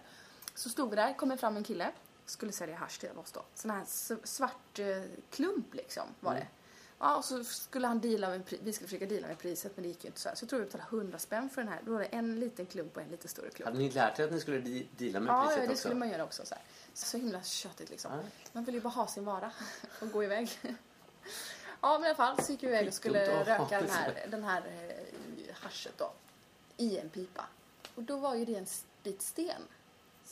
[0.55, 1.91] Så stod vi där, kom fram en kille.
[2.25, 3.43] Skulle sälja hasch till oss då.
[3.55, 3.85] Sån här
[4.23, 6.47] svart eh, klump liksom var det.
[6.99, 9.89] Ja, och så skulle han deala med, vi skulle försöka deala med priset men det
[9.89, 10.35] gick ju inte så här.
[10.35, 11.81] Så jag tror vi betalade 100 spänn för den här.
[11.85, 13.65] Då var det en liten klump och en lite större klump.
[13.65, 15.79] Hade ni lärt er att ni skulle de- deala med Ja, priset ja, det också?
[15.79, 16.45] skulle man göra också.
[16.45, 16.63] Så, här.
[16.93, 18.11] så himla tjötigt liksom.
[18.13, 18.19] Ja.
[18.53, 19.51] Man vill ju bara ha sin vara
[20.01, 20.49] och gå iväg.
[21.81, 24.43] ja, men i alla fall så gick vi iväg och skulle röka den här, den
[24.43, 24.61] här
[25.47, 26.11] eh, haschet då.
[26.77, 27.45] I en pipa.
[27.95, 28.65] Och då var ju det en
[29.03, 29.61] bit sten.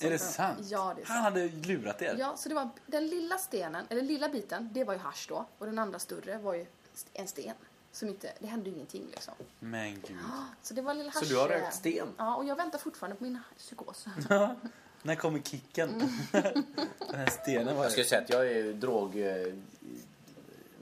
[0.02, 0.60] Är det de- sant?
[0.64, 1.24] Ja, det är Han sant.
[1.24, 2.16] hade lurat er.
[2.20, 5.46] Ja, så det var den lilla stenen, eller lilla biten, det var ju hasch då.
[5.58, 6.66] Och den andra större var ju
[7.14, 7.54] en sten.
[7.92, 9.34] Som inte, det hände ju ingenting liksom.
[9.60, 10.18] Men gud.
[10.62, 11.24] Så det var lilla hasch.
[11.24, 12.08] Så du har eh, rökt sten?
[12.18, 14.06] Ja, och jag väntar fortfarande på min psykos.
[15.02, 15.90] När kommer kicken?
[15.90, 16.10] Mm.
[17.00, 18.10] Den här stenen var Jag skulle ju...
[18.10, 19.20] säga att jag är drog...
[19.22, 19.54] eh,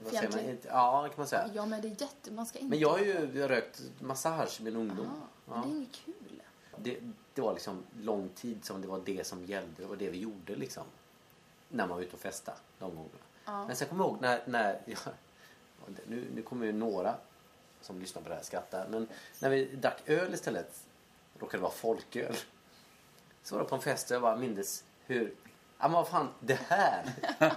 [0.04, 0.58] Vad säger man?
[0.68, 1.50] Ja, det kan man säga.
[1.54, 2.30] Ja, men det är jätte...
[2.30, 2.70] Man ska inte...
[2.70, 5.22] Men jag har ju jag har rökt massa hasch i min ungdom.
[5.48, 5.54] Ja.
[5.64, 6.42] det är inget kul.
[6.82, 6.98] Det,
[7.34, 9.86] det var liksom lång tid som det var det som gällde.
[9.86, 10.84] Var det vi gjorde liksom.
[11.68, 13.18] När man var ute och festa de gångerna.
[13.44, 13.66] Ja.
[13.66, 14.42] Men sen kommer jag ihåg när...
[14.46, 14.98] när jag,
[16.06, 17.14] nu, nu kommer ju några
[17.80, 18.84] som lyssnar på det här skratta.
[18.88, 19.08] Men
[19.40, 20.84] när vi drack öl istället.
[21.38, 22.36] Råkade det vara folköl.
[23.42, 25.34] Så var det på en fest och jag bara mindes hur...
[25.78, 27.04] Ja men vad fan, det här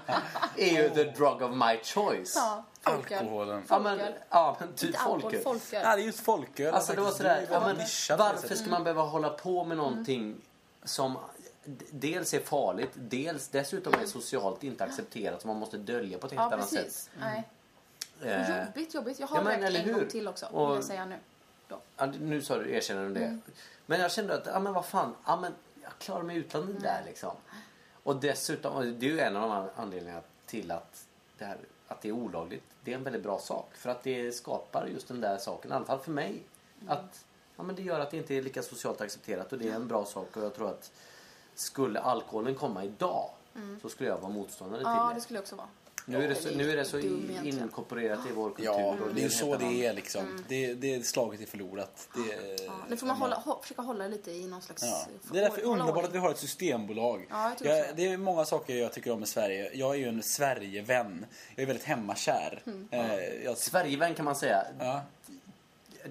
[0.57, 2.33] är ju the drug of my choice.
[2.35, 3.17] Ja, folköl.
[3.19, 3.63] Alkoholen.
[3.69, 4.13] Ja men, Folköl.
[4.29, 5.41] ja, men typ Inte alkohol, folköl.
[5.43, 5.81] folköl.
[5.83, 6.73] Ja, det är just folköl.
[6.73, 7.17] Alltså det var faktiskt.
[7.17, 10.41] sådär, ja, men, det varför ska man behöva hålla på med någonting
[10.83, 11.17] som
[11.63, 16.27] d- dels är farligt, dels dessutom är socialt inte accepterat som man måste dölja på
[16.27, 16.83] ett helt Ja, annat sätt.
[16.83, 17.09] precis.
[17.19, 17.43] Nej.
[18.23, 19.19] Eh, Jobbigt, jobbigt.
[19.19, 21.17] Jag har ja, men en gång till också, Och- vill jag säga nu.
[21.67, 21.79] Då.
[21.97, 23.23] ja, nu sa du, erkänner du det.
[23.25, 23.41] Mm.
[23.85, 26.67] Men jag kände att, ja men vad fan, ja men jag klarar mig utan det
[26.71, 26.81] Mm.
[26.83, 27.31] där liksom.
[28.03, 31.05] Och dessutom, det är ju en av de anledningarna till att
[31.37, 31.57] det, här,
[31.91, 32.63] att det är olagligt.
[32.83, 33.75] Det är en väldigt bra sak.
[33.75, 36.43] För att det skapar just den där saken, i alla fall för mig.
[36.81, 36.91] Mm.
[36.93, 37.25] Att
[37.55, 39.87] ja, men det gör att det inte är lika socialt accepterat och det är en
[39.87, 40.37] bra sak.
[40.37, 40.91] Och jag tror att
[41.55, 43.29] skulle alkoholen komma idag
[43.81, 44.93] så skulle jag vara motståndare Mm.
[44.93, 45.21] Ja, till det det.
[45.23, 45.67] skulle jag också vara.
[46.05, 48.65] Nu är det så, nu är det så inkorporerat i vår kultur.
[48.65, 50.43] Ja, det är en så det är liksom.
[50.47, 52.07] Det, det slaget är förlorat.
[52.15, 52.21] Det,
[52.65, 54.83] Ja, nu får man hålla, hå, försöka hålla lite i någon slags...
[54.83, 55.07] Ja.
[55.31, 57.27] Det är därför underbart att vi har ett systembolag.
[57.29, 57.93] Ja, jag jag, det.
[57.95, 59.71] det är många saker jag tycker om med Sverige.
[59.73, 61.25] Jag är ju en Sverigevän.
[61.55, 62.61] Jag är väldigt hemmakär.
[62.65, 62.87] Mm.
[62.91, 64.65] Eh, jag, Sverigevän kan man säga.
[64.79, 65.01] ja.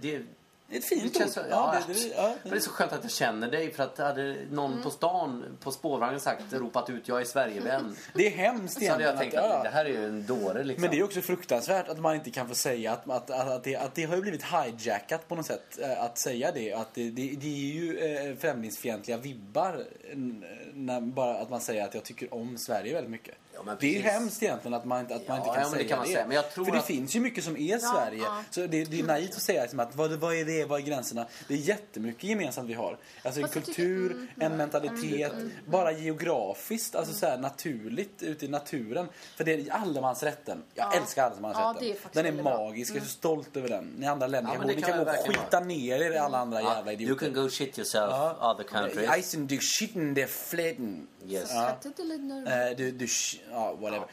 [0.01, 0.23] Det,
[0.71, 1.31] Det är ett fint Det ord.
[1.31, 2.35] så- Ja, ja, det, det, ja.
[2.43, 4.83] Men det är så skönt att jag känner dig för att hade någon Mm.
[4.85, 9.05] på stan på spårvagnen sagt ropat ut jag är Sverigevän det är hemskt så hade
[9.05, 9.63] jag tänkt att- att ja.
[9.63, 10.83] det här är ju en dåre liksom.
[10.83, 13.65] Men det är också fruktansvärt att man inte kan få säga att, att, att, att,
[13.65, 15.79] det, att det har ju blivit hijackat på något sätt.
[15.83, 16.73] eh, Att säga det.
[16.73, 17.99] Att det, det, det är ju
[18.31, 19.85] eh, främlingsfientliga vibbar.
[20.75, 23.35] När, bara att man säger att jag tycker om Sverige väldigt mycket.
[23.61, 25.63] Ja, men det är ju hemskt egentligen att man inte, att man Ja, inte kan
[25.63, 26.13] ja, men det säga kan man det.
[26.13, 26.27] säga.
[26.27, 28.23] Men jag tror För det att- finns ju mycket som är Sverige.
[28.23, 28.43] ja.
[28.51, 30.85] Så det, det är naivt att säga liksom att vad, vad är det, vad är
[30.85, 31.27] gränserna?
[31.49, 32.99] Det är jättemycket gemensamt vi har.
[33.23, 35.33] Alltså en kultur, mm, en mentalitet,
[35.67, 37.21] bara geografiskt, alltså Mm.
[37.21, 39.09] så här naturligt ute i naturen.
[39.37, 40.63] För det är allemansrätten.
[40.75, 41.01] Jag Ja.
[41.01, 41.75] älskar allemansrätten.
[41.75, 41.77] Ja,
[42.13, 43.85] det är den är magisk, jag är så stolt över den.
[43.99, 46.39] Ni andra länder Ja, kan det ni kan kan gå och skita ner er alla
[46.39, 47.27] andra Ja, jävla you idioter.
[47.27, 49.11] can go shit yourself other countries.
[49.11, 51.07] Eisen, du shitten, det fläden.
[51.29, 51.51] Yes.
[51.51, 51.69] Ja.
[51.69, 53.07] Eh, du, du,
[53.51, 54.07] ja, whatever.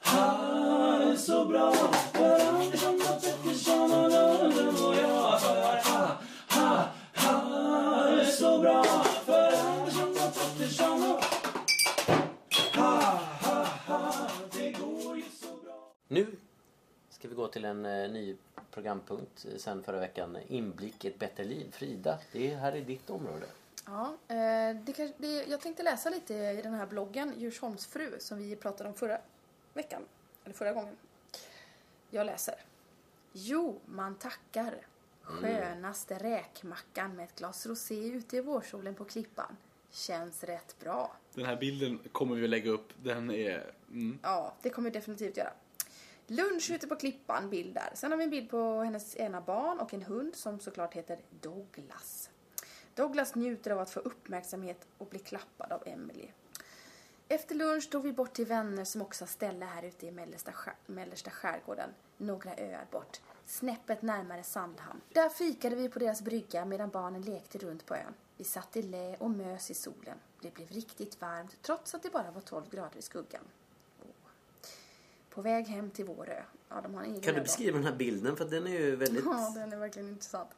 [0.00, 1.72] Han är så bra
[2.12, 8.84] för Andersson och Pettersson och och jag för ha, ha, han är så bra
[9.24, 11.24] för Andersson och Pettersson och
[12.76, 16.26] ha, ha, ha, det går ju så bra Nu
[17.10, 18.36] ska vi gå till en eh, ny
[18.70, 20.36] programpunkt eh, sen förra veckan.
[20.36, 21.66] Eh, Inblick, ett bättre liv.
[21.72, 23.46] Frida, det här är ditt område.
[23.84, 28.16] Ja, eh, det, kanske- det, jag tänkte läsa lite i den här bloggen Djursholms fru
[28.18, 29.18] som vi pratade om förra
[29.74, 30.02] veckan.
[30.44, 30.96] Eller förra gången.
[32.10, 32.54] Jag läser.
[33.32, 34.74] Jo, man tackar.
[35.22, 39.56] Skönaste räkmackan med ett glas rosé ute i vårsolen på klippan.
[39.90, 41.16] Känns rätt bra.
[41.34, 42.88] Den här bilden kommer vi lägga upp.
[43.02, 43.72] Den är...
[43.90, 44.18] Mm.
[44.22, 45.52] Ja, det kommer vi definitivt göra.
[46.26, 47.90] Lunch ute på klippan, bild där.
[47.94, 51.18] Sen har vi en bild på hennes ena barn och en hund som såklart heter
[51.40, 52.30] Douglas.
[52.94, 56.28] Douglas njuter av att få uppmärksamhet och bli klappad av Emily.
[57.28, 60.52] Efter lunch tog vi bort till vänner som också har ställe här ute i mellersta,
[60.52, 61.90] skär, mellersta skärgården.
[62.16, 63.20] Några öar bort.
[63.46, 65.00] Snäppet närmare Sandhamn.
[65.12, 68.14] Där fikade vi på deras brygga medan barnen lekte runt på ön.
[68.36, 70.18] Vi satt i lä och mös i solen.
[70.40, 73.44] Det blev riktigt varmt trots att det bara var 12 grader i skuggan.
[75.30, 76.42] På väg hem till vår ö.
[76.68, 78.36] Ja, de har en egen Kan du beskriva den här bilden?
[78.36, 79.24] För den är ju väldigt...
[79.24, 80.48] Ja, den är verkligen intressant.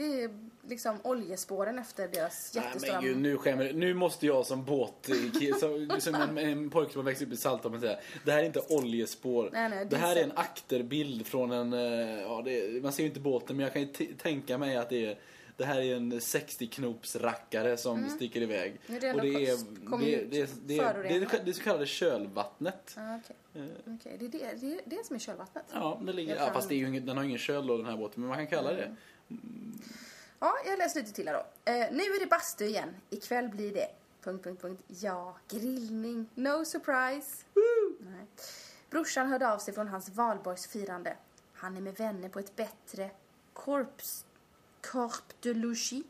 [0.00, 0.30] Det är
[0.68, 3.00] liksom oljespåren efter deras Nej jättestora...
[3.00, 3.72] men gud, nu skämmer det.
[3.72, 5.10] Nu måste jag som båt...
[5.60, 7.98] Som, som en, en pojke som har växt upp i Saltholm säga.
[8.24, 9.50] Det här är inte oljespår.
[9.52, 11.72] Nej, nej, det här är en akterbild från en...
[11.72, 14.76] eh, Ja, det är, man ser ju inte båten men jag kan ju tänka mig
[14.76, 15.18] att det är...
[15.56, 18.80] Det här är en 60 knops rackare som sticker iväg.
[18.86, 19.00] Mm.
[19.00, 19.56] det är Och det är
[20.30, 22.96] det, är- det, är det, det så kallade kölvattnet.
[22.98, 23.36] Ah, Okej,
[23.86, 25.64] Okej, det, är det, det är det som är kölvattnet?
[25.72, 27.86] Ja, det ligger, ja, fast det är ju ingen, den har ingen köl då den
[27.86, 28.96] här båten men man kan kalla det
[30.38, 31.70] Ja, jag läser lite till här då.
[31.72, 32.96] Eh, nu är det bastu igen.
[33.10, 33.88] Ikväll blir det...
[34.22, 34.82] Punkt, punkt, punkt.
[34.86, 36.26] Ja, grillning.
[36.34, 37.44] No surprise.
[38.00, 38.26] Nej.
[38.90, 41.16] Brorsan hörde av sig från hans valborgsfirande.
[41.54, 43.10] Han är med vänner på ett bättre
[43.52, 44.24] korps...
[44.80, 46.04] Corp de logis.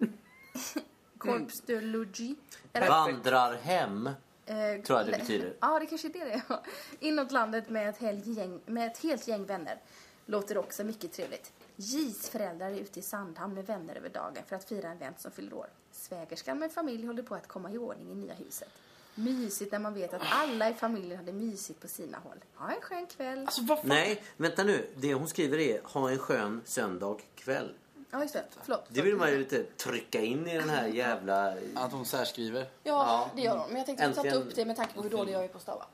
[1.18, 2.37] Corps de logis.
[2.72, 4.06] Eller- Vandrar hem.
[4.46, 5.56] Eh, Tror jag det betyder.
[5.61, 6.61] Ja, det kanske är det det är.
[7.00, 9.78] Inåt landet med ett, helt gäng, med ett helt gäng vänner.
[10.26, 11.52] Låter också mycket trevligt.
[11.83, 15.14] Jis föräldrar är ute i Sandhamn med vänner över dagen för att fira en vän
[15.19, 15.66] som fyller år.
[15.93, 18.69] Svägerskan med familj håller på att komma i ordning i nya huset.
[19.14, 22.37] Mysigt när man vet att alla i familjen hade mysigt på sina håll.
[22.55, 23.38] Ha en skön kväll.
[23.38, 23.88] Alltså vad fan?
[23.88, 24.90] Nej, vänta nu.
[24.97, 27.75] Det hon skriver är ha en skön söndag kväll.
[28.11, 28.44] Ja, just det.
[28.62, 28.85] Förlåt.
[28.88, 31.55] Det vill man ju lite trycka in i den här jävla...
[31.75, 32.61] Att hon särskriver.
[32.61, 33.31] Ja, Ja.
[33.37, 33.68] det gör hon.
[33.68, 34.49] Men jag tänkte inte ta Äntligen.
[34.49, 35.87] upp det med tanke på hur dålig jag är på att stava.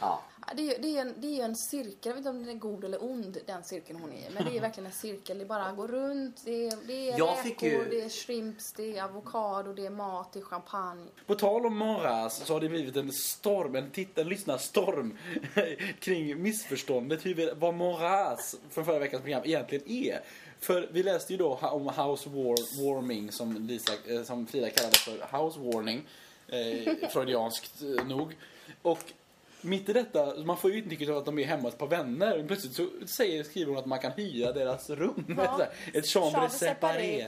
[0.00, 0.22] Ja.
[0.56, 2.58] Det är, det, är en, det är en cirkel, jag vet inte om den är
[2.58, 4.30] god eller ond, den cirkeln hon är i.
[4.34, 6.42] Men det är verkligen en cirkel, det bara går runt.
[6.44, 9.90] Det är, det är Jag räkor, ju- det är shrimps, det är avokado, det är
[9.90, 11.06] mat, det är champagne.
[11.26, 15.18] På tal om Moras så har det blivit en storm, en titt, en lyssnarstorm
[16.00, 20.20] kring missförståndet hur, vad Moras från förra veckans program egentligen är.
[20.62, 24.96] För vi läste ju då om house war, warming som, Lisa, eh, som Frida kallade
[24.96, 26.02] för house warning.
[26.48, 28.36] Eh, freudianskt eh, nog.
[28.82, 28.98] Och
[29.60, 31.86] mitt i detta, man får ju intrycket av att de är hemma hos ett par
[31.86, 32.44] vänner.
[32.46, 35.34] Plötsligt så säger, skriver hon att man kan hyra deras rum.
[35.38, 35.66] Ja.
[35.94, 37.26] Ett chambre Chambre séparé.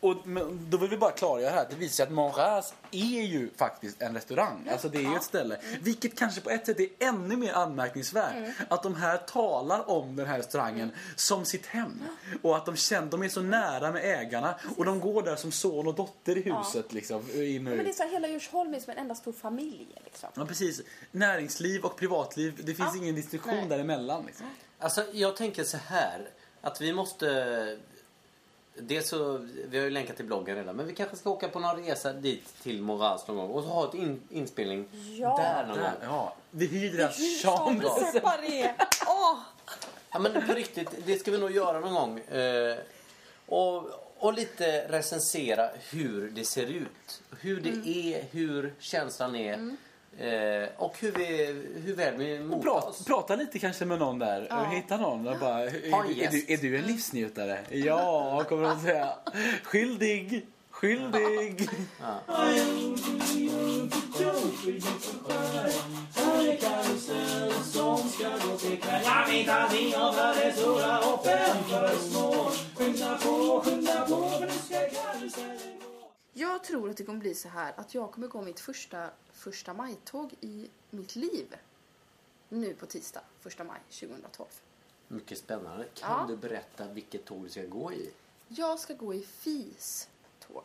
[0.00, 3.22] Och, men, då vill vi bara klargöra här att det visar sig att Monras är
[3.22, 4.68] ju faktiskt en restaurang.
[4.72, 5.58] Alltså det är ju ett ställe.
[5.80, 8.54] Vilket kanske på ett sätt är ännu mer anmärkningsvärt.
[8.68, 12.02] Att de här talar om den här restaurangen som sitt hem.
[12.42, 14.54] Och att de känner, de är så nära med ägarna.
[14.76, 17.30] Och de går där som son och dotter i huset liksom.
[17.34, 19.86] In och Men det är så här, hela Djursholm är som en enda stor familj
[20.04, 20.28] liksom.
[20.34, 20.80] Ja precis.
[21.12, 23.02] Näringsliv och privatliv, det finns Ja.
[23.02, 24.26] ingen distinktion däremellan.
[24.26, 24.46] Liksom.
[24.78, 26.28] Alltså, jag tänker så här.
[26.60, 27.78] Att vi måste...
[28.78, 29.36] Det så,
[29.68, 32.12] vi har ju länkat till bloggen redan, men vi kanske ska åka på någon resa
[32.12, 35.36] dit till Moraz någon gång och så ha ett in, inspelning Ja.
[35.38, 35.90] där någon gång.
[36.02, 36.34] Ja.
[36.50, 37.86] Vi hyr deras Chambre.
[39.06, 39.38] Åh!
[40.12, 42.18] Ja men på riktigt, det ska vi nog göra någon gång.
[42.18, 42.76] Eh,
[43.46, 43.84] och,
[44.18, 47.22] och lite recensera hur det ser ut.
[47.40, 47.82] Hur det Mm.
[47.88, 49.76] är, hur känslan är.
[50.18, 51.46] Eh, och hur, vi,
[51.84, 54.46] hur väl vi Och mottar prata, lite kanske med någon där.
[54.50, 54.64] Ja.
[54.64, 57.58] Hitta någon och bara, är, är, du, är du en livsnjutare?
[57.70, 59.08] Ja, kommer de säga.
[59.62, 61.68] Skyldig, skyldig.
[71.68, 72.50] För små.
[72.74, 75.65] Skynda på, skynda på, för nu ska karusellen.
[76.38, 79.74] Jag tror att det kommer bli så här att jag kommer gå mitt första första
[79.74, 81.54] maj-tåg i mitt liv.
[82.48, 84.48] Nu på tisdag, första maj 2012.
[85.08, 85.84] Mycket spännande.
[85.94, 86.26] Kan Ja.
[86.28, 88.10] du berätta vilket tåg du ska gå i?
[88.48, 90.08] Jag ska gå i FIS
[90.48, 90.62] tåg.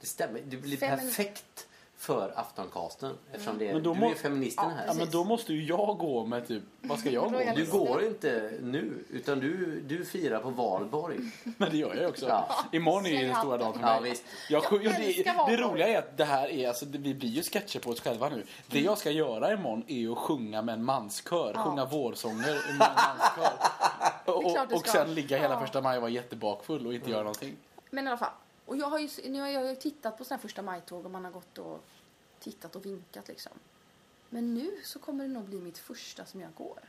[0.00, 0.40] Det stämmer.
[0.40, 3.14] Det blir Fem- perfekt för Aftoncasten.
[3.32, 4.86] Eftersom det, då du är feministen här.
[4.86, 6.62] Ja, men då måste ju jag gå med typ...
[6.80, 7.56] Vad ska jag gå med?
[7.56, 11.16] Du går inte nu, utan du, du firar på valborg.
[11.58, 12.28] Men det gör jag ju också.
[12.28, 12.48] Ja.
[12.72, 14.10] Imorgon är ju den stora dagen för Ja, mig.
[14.10, 14.24] visst.
[14.50, 17.28] Jag, Jag jag, det, det roliga är att det här är, alltså, det, vi blir
[17.28, 18.44] ju sketcher på oss själva nu.
[18.66, 21.54] Det jag ska göra imorgon är ju att sjunga med en manskör.
[21.54, 23.52] Sjunga vårsånger med en manskör.
[24.24, 25.60] Och, och, och sen ligga hela Ja.
[25.60, 27.56] första maj och vara jättebakfull och inte göra någonting.
[27.90, 28.30] Men i alla fall.
[28.66, 31.10] Och jag har ju, nu har jag ju tittat på sådana här första majtåg och
[31.10, 31.84] man har gått och
[32.38, 33.52] tittat och vinkat liksom.
[34.30, 36.80] Men nu så kommer det nog bli mitt första som jag går.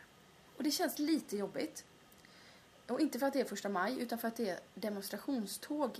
[0.57, 1.85] Och det känns lite jobbigt.
[2.87, 5.99] Och inte för att det är första maj utan för att det är demonstrationståg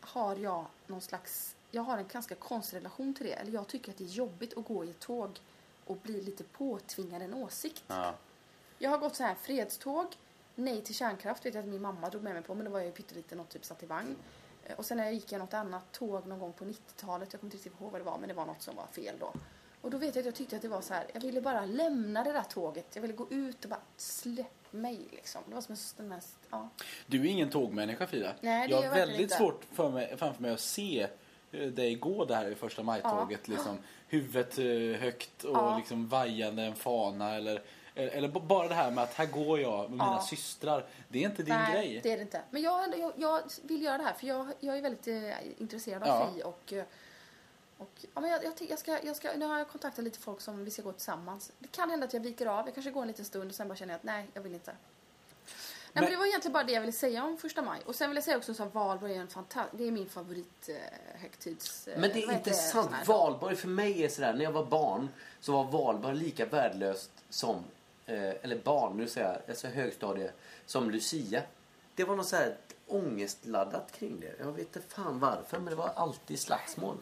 [0.00, 3.32] har jag någon slags, jag har en ganska konstig relation till det.
[3.32, 5.40] Eller jag tycker att det är jobbigt att gå i ett tåg
[5.84, 7.84] och bli lite påtvingad en åsikt.
[7.86, 8.14] Ja.
[8.78, 10.06] Jag har gått så här fredståg,
[10.54, 12.78] nej till kärnkraft vet jag att min mamma drog med mig på men då var
[12.78, 14.16] jag ju pytteliten och typ satt i vagn.
[14.76, 17.54] Och sen när jag gick jag något annat tåg någon gång på 90-talet, jag kommer
[17.54, 19.32] inte riktigt ihåg vad det var men det var något som var fel då.
[19.80, 21.64] Och då vet jag att jag tyckte att det var så här, jag ville bara
[21.66, 25.42] lämna det där tåget, jag ville gå ut och bara släpp mig liksom.
[25.48, 26.68] Det var som en den mest, ja.
[27.06, 28.32] Du är ingen tågmänniska Frida.
[28.40, 29.36] Nej, det jag har väldigt inte.
[29.36, 31.06] svårt för mig, framför mig att se
[31.52, 33.48] eh, dig gå där i första majtåget.
[33.48, 33.78] Liksom,
[34.08, 35.76] huvudet eh, högt och Ja.
[35.76, 37.34] liksom vajande en fana.
[37.34, 37.62] Eller,
[38.02, 40.26] eller b- bara det här med att här går jag med mina Ja.
[40.28, 40.84] systrar.
[41.08, 42.00] Det är inte din Nej, grej.
[42.02, 42.40] det är det inte.
[42.50, 46.02] Men jag, jag, jag vill göra det här för jag, jag är väldigt eh, intresserad
[46.02, 46.30] av Ja.
[46.34, 46.84] Fi och, eh,
[47.78, 50.40] och ja, men jag, jag, jag, ska, jag ska, nu har jag kontaktat lite folk
[50.40, 51.52] som vi ska gå tillsammans.
[51.58, 53.68] Det kan hända att jag viker av, jag kanske går en liten stund och sen
[53.68, 54.70] bara känner jag att nej, jag vill inte.
[54.70, 57.80] Nej, men, Men- det var egentligen bara det jag ville säga om första maj.
[57.86, 60.08] Och sen vill jag säga också så att valborg är en fanta- det är min
[60.08, 60.74] favorit eh.
[60.74, 62.90] Eh, Men det är intressant.
[62.92, 63.14] här dag?
[63.14, 65.08] Valborg för mig är sådär, när jag var barn
[65.40, 67.62] så var valborg lika värdelöst som, eh,
[68.16, 70.30] eller barn, nu säger jag, alltså högstadie,
[70.66, 71.42] som Lucia.
[71.94, 74.32] Det var något så här ångestladdat kring det.
[74.38, 76.96] Jag vet inte fan varför, men det var alltid slagsmål.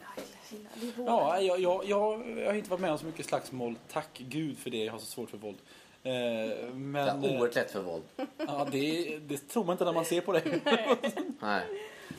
[0.75, 3.75] Det är Ja, jag, jag, jag, jag har inte varit med om så mycket slagsmål.
[3.91, 4.77] Tack gud för det.
[4.83, 5.57] Jag har så svårt för våld.
[6.03, 8.03] Eh, Det men är eh, oerhört lätt för våld.
[8.37, 10.61] ja, det, det tror man inte när man ser på dig.
[11.39, 11.63] Nej.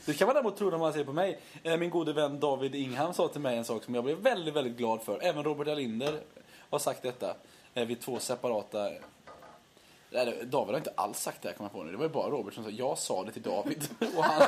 [0.05, 1.39] Det kan man däremot tro när man ser på mig.
[1.63, 4.53] Eh, Min gode vän David Ingham sa till mig en sak som jag blev väldigt,
[4.55, 5.19] väldigt glad för.
[5.23, 6.19] Även Robert Alinder
[6.69, 7.35] har sagt detta
[7.79, 8.89] eh, vid två separata...
[10.11, 11.91] Nej, David har inte alls sagt det här, kommer jag på nu.
[11.91, 13.83] Det var ju bara Robert som sa jag sa det till David.
[14.17, 14.41] Och han,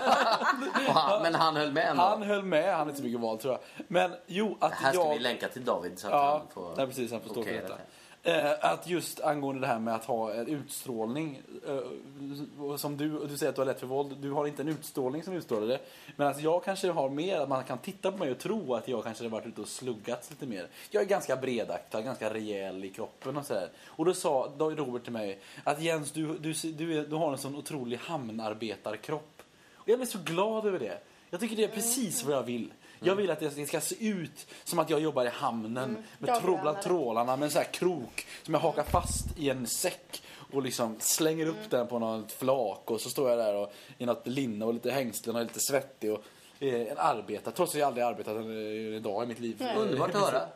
[0.87, 2.03] Och han, men han höll med ändå.
[2.03, 3.85] han höll med, han är inte så mycket vald tror jag.
[3.87, 5.13] Men jo, att Det här ska jag...
[5.13, 6.73] vi länka till David så att Ja, han får...
[6.77, 7.11] nej, precis.
[7.11, 7.73] Han får stå för okej detta.
[7.75, 7.81] det.
[8.23, 11.41] Eh, att just angående det här med att ha en utstrålning.
[11.67, 14.17] Eh, som du, du säger att du har lätt för våld.
[14.21, 15.79] Du har inte en utstrålning som utstrålar det.
[16.15, 18.87] Men alltså jag kanske har mer att man kan titta på mig och tro att
[18.87, 20.67] jag kanske har varit ute och sluggats lite mer.
[20.89, 23.69] Jag är ganska bredaktad, ganska rejäl i kroppen och sådär.
[23.85, 27.31] Och då sa då Robert till mig att Jens, du, du, du, är, du har
[27.31, 29.41] en sån otrolig hamnarbetarkropp.
[29.73, 30.97] Och jag blev så glad över det.
[31.29, 32.71] Jag tycker det är precis vad jag vill.
[33.03, 36.41] Jag vill att det ska se ut som att jag jobbar i hamnen med tro,
[36.41, 36.83] bland handlare.
[36.83, 40.95] trålarna med en sån här krok som jag hakar fast i en säck och liksom
[40.99, 44.65] slänger upp den på något flak och så står jag där och, i något linne
[44.65, 46.23] och lite hängslen och lite svettig och
[46.59, 49.67] är en arbetare trots att jag aldrig arbetat en, en dag i mitt liv.
[49.77, 50.47] Underbart att höra.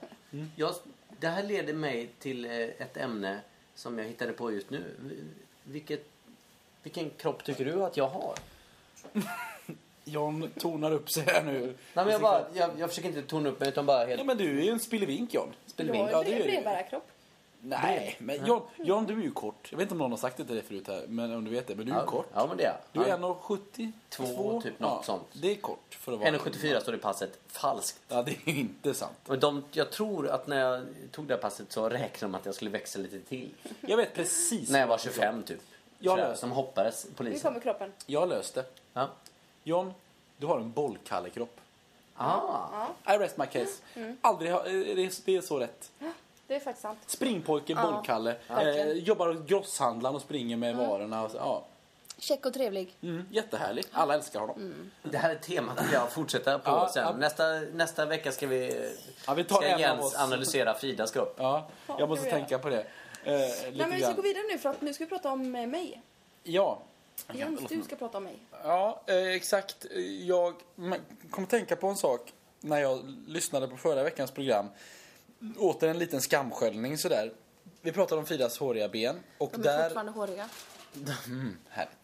[0.56, 0.76] Jag,
[1.20, 3.40] det här leder mig till eh, ett ämne
[3.76, 4.84] som jag hittade på just nu.
[5.64, 6.06] Vilket,
[6.84, 8.36] vilken kropp tycker du att jag har?
[10.06, 11.60] Jan tonar upp sig här nu.
[11.62, 14.24] Nej, men jag, bara, jag, jag försöker inte tona upp mig utan bara helt Ja
[14.26, 15.48] men du är ju en spillevink Jan.
[15.66, 16.10] spillevink.
[16.12, 17.08] Ja, det är brevbärarkropp.
[17.68, 19.68] Nej, men Jan, Jan du är ju kort.
[19.72, 21.52] Jag vet inte om någon har sagt det till dig förut här, men om du
[21.52, 21.76] vet det.
[21.76, 22.28] Men du är ju Ja, kort.
[22.34, 23.20] ja, men det är Du är jag.
[23.20, 23.92] 1,72?
[24.10, 25.24] Två, typ, något sånt.
[25.34, 26.30] Det är kort för att vara...
[26.32, 27.40] 1,74 står det i passet.
[27.48, 28.00] Falskt.
[28.08, 29.18] Ja, det är inte sant.
[29.28, 32.46] Och de, jag tror att när jag tog det här passet så räknade de att
[32.46, 33.50] jag skulle växa lite till.
[33.82, 34.70] Jag vet precis.
[34.70, 35.60] När jag var vad du 25 typ.
[36.00, 36.36] Jag löser.
[36.36, 37.42] Som hoppades, Nu polisen.
[37.42, 37.92] kommer kroppen.
[38.06, 38.66] Jag har löst det.
[38.94, 39.10] Ja.
[39.68, 39.94] John,
[40.38, 41.60] du har en bollkallekropp.
[42.18, 42.88] Ah.
[43.10, 43.82] I rest my case.
[44.22, 45.92] Aldrig har, eh, det, är, det är så rätt.
[46.48, 47.00] Det är faktiskt sant.
[47.06, 48.36] Springpojke, Ja, bollkalle.
[48.50, 49.00] Eh, verkligen.
[49.00, 51.24] jobbar hos grosshandlaren och springer med varorna.
[51.24, 51.64] Och så, ja.
[52.18, 52.94] Check och trevlig.
[53.02, 53.86] mm, jättehärlig.
[53.92, 54.92] Alla älskar honom.
[55.04, 57.04] Det här är temat vill jag fortsätta på Ja, sen.
[57.04, 57.14] ja.
[57.18, 58.90] Nästa, nästa vecka ska vi,
[59.28, 60.16] Ja, vi tar ska en av Jens oss.
[60.16, 61.36] analysera Fridas kropp.
[61.38, 61.68] Ja,
[62.00, 62.86] jag måste vill tänka på det.
[63.24, 64.16] Eh, lite Nej, men vi ska grann.
[64.16, 66.02] gå vidare nu för att nu ska vi prata om eh, mig.
[66.44, 66.80] Ja.
[67.34, 68.38] Jens, du ska prata om mig.
[68.64, 69.86] Ja, eh, exakt.
[70.26, 70.54] Jag
[71.30, 74.66] kom att tänka på en sak när jag lyssnade på förra veckans program.
[75.58, 77.32] Åter en liten skamsköljning sådär.
[77.82, 79.16] Vi pratade om Fridas håriga ben.
[79.38, 79.84] Och De är där...
[79.84, 80.50] fortfarande håriga.
[81.70, 81.98] Härligt.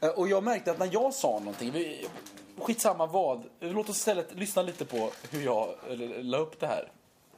[0.00, 2.06] Eh, Och jag märkte att när jag sa någonting, vi,
[2.58, 5.74] skitsamma vad, låt oss istället lyssna lite på hur jag
[6.22, 6.92] la upp det här.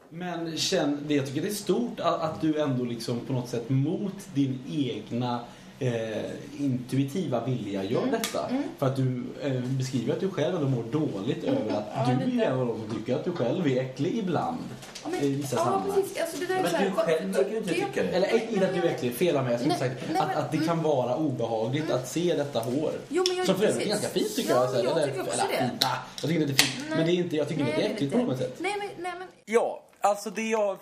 [0.08, 3.48] Men känn, det, jag tycker det är stort att, att du ändå liksom på något
[3.48, 5.40] sätt mot din egna
[5.78, 6.24] eh,
[6.58, 8.10] intuitiva vilja gör Mm.
[8.10, 8.48] detta.
[8.78, 12.20] För att du eh, beskriver att du själv ändå mår dåligt över att Mm.
[12.20, 14.58] Ja, du är en av dem som tycker att du själv är äcklig ibland.
[15.02, 15.92] Ja, men, I vissa ja sammanhang.
[15.94, 16.20] precis.
[16.20, 18.08] Alltså, det där är Men du själv verkar inte jag- tycka det.
[18.08, 19.52] Eller inte att du är äcklig, fel av mig.
[19.52, 22.60] Jag skulle Nej, sagt nej, att, men- att det kan vara obehagligt att se detta
[22.60, 22.92] hår.
[23.08, 24.70] Jo, men jag- som för övrigt är ganska fint tycker Ja, jag.
[24.70, 25.58] så här, jag eller, tycker också eller, det.
[25.70, 25.82] fint,
[26.20, 26.84] jag tycker inte det är fint.
[26.96, 28.54] Men det är inte, jag tycker inte det är äckligt på något sätt.
[28.58, 30.78] Nej, men, nej, men Ja, alltså det jag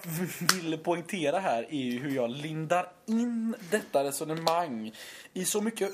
[0.52, 4.92] vill poängtera här är ju hur jag lindar in detta resonemang
[5.32, 5.90] i så mycket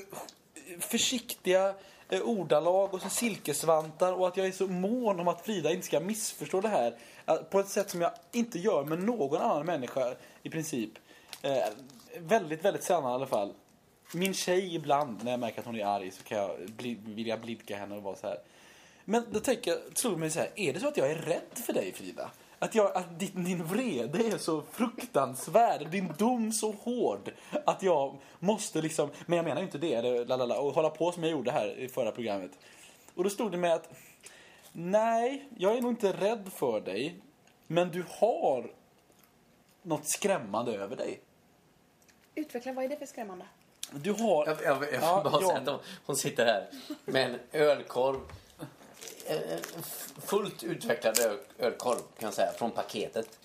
[0.79, 1.73] försiktiga
[2.09, 5.85] eh, ordalag och så silkesvantar och att jag är så mån om att Frida inte
[5.85, 9.65] ska missförstå det här eh, på ett sätt som jag inte gör med någon annan
[9.65, 10.91] människa i princip.
[11.41, 11.57] Eh,
[12.17, 13.53] väldigt, väldigt sällan i alla fall.
[14.13, 17.37] Min tjej ibland, när jag märker att hon är arg, så kan jag bli, vilja
[17.37, 18.37] blidka henne och vara så här.
[19.05, 21.65] Men då tänker jag, tror mig så här, är det så att jag är rädd
[21.65, 22.31] för dig Frida?
[22.59, 27.31] Att, jag, att din, din vrede är så fruktansvärd, din dom så hård
[27.65, 31.23] att jag måste liksom, men jag menar ju inte det, lalala, och hålla på som
[31.23, 32.51] jag gjorde här i förra programmet.
[33.15, 33.89] Och då stod det med att,
[34.71, 37.15] nej, jag är nog inte rädd för dig,
[37.67, 38.71] men du har
[39.81, 41.19] något skrämmande över dig.
[42.35, 43.45] utveckla, vad är det för skrämmande?
[43.91, 44.47] Du har...
[44.47, 45.47] Jag, jag, jag Ja, får bara ja.
[45.47, 46.69] säga att hon, hon sitter här
[47.05, 48.19] med en ölkorv.
[49.29, 49.83] En
[50.21, 53.39] fullt utvecklad öl, ölkorv kan jag säga, från paketet.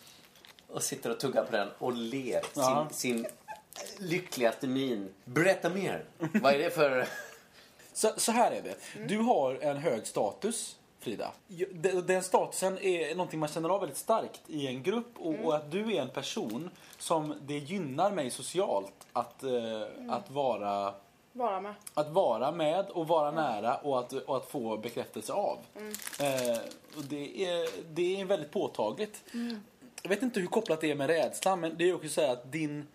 [0.68, 2.88] Och sitter och tuggar på den och ler Ja.
[2.90, 3.26] sin, sin
[3.98, 5.14] lyckligaste min.
[5.24, 6.04] Berätta mer.
[6.18, 7.08] Vad är det för...
[7.92, 8.76] Så, så här är det.
[9.08, 11.32] Du har en hög status, Frida.
[12.04, 15.70] Den statusen är någonting man känner av väldigt starkt i en grupp och, och att
[15.70, 20.94] du är en person som det gynnar mig socialt att, eh, att, vara,
[21.36, 21.74] Vara med.
[21.94, 25.58] att vara med och vara nära och att, och att få bekräftelse av.
[26.20, 26.58] Eh,
[26.96, 29.24] och det, är, det är väldigt påtagligt.
[30.02, 32.32] Jag vet inte hur kopplat det är med rädslan men det är också så här
[32.32, 32.86] att din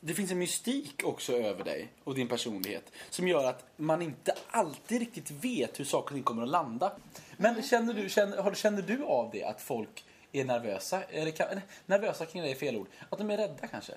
[0.00, 4.34] det finns en mystik också över dig och din personlighet som gör att man inte
[4.50, 6.92] alltid riktigt vet hur saker och ting kommer att landa.
[7.36, 11.02] Men känner du, känner, känner du av det att folk är nervösa?
[11.02, 12.86] Eller kan, eller, nervösa kring det är fel ord.
[13.10, 13.92] Att de är rädda kanske?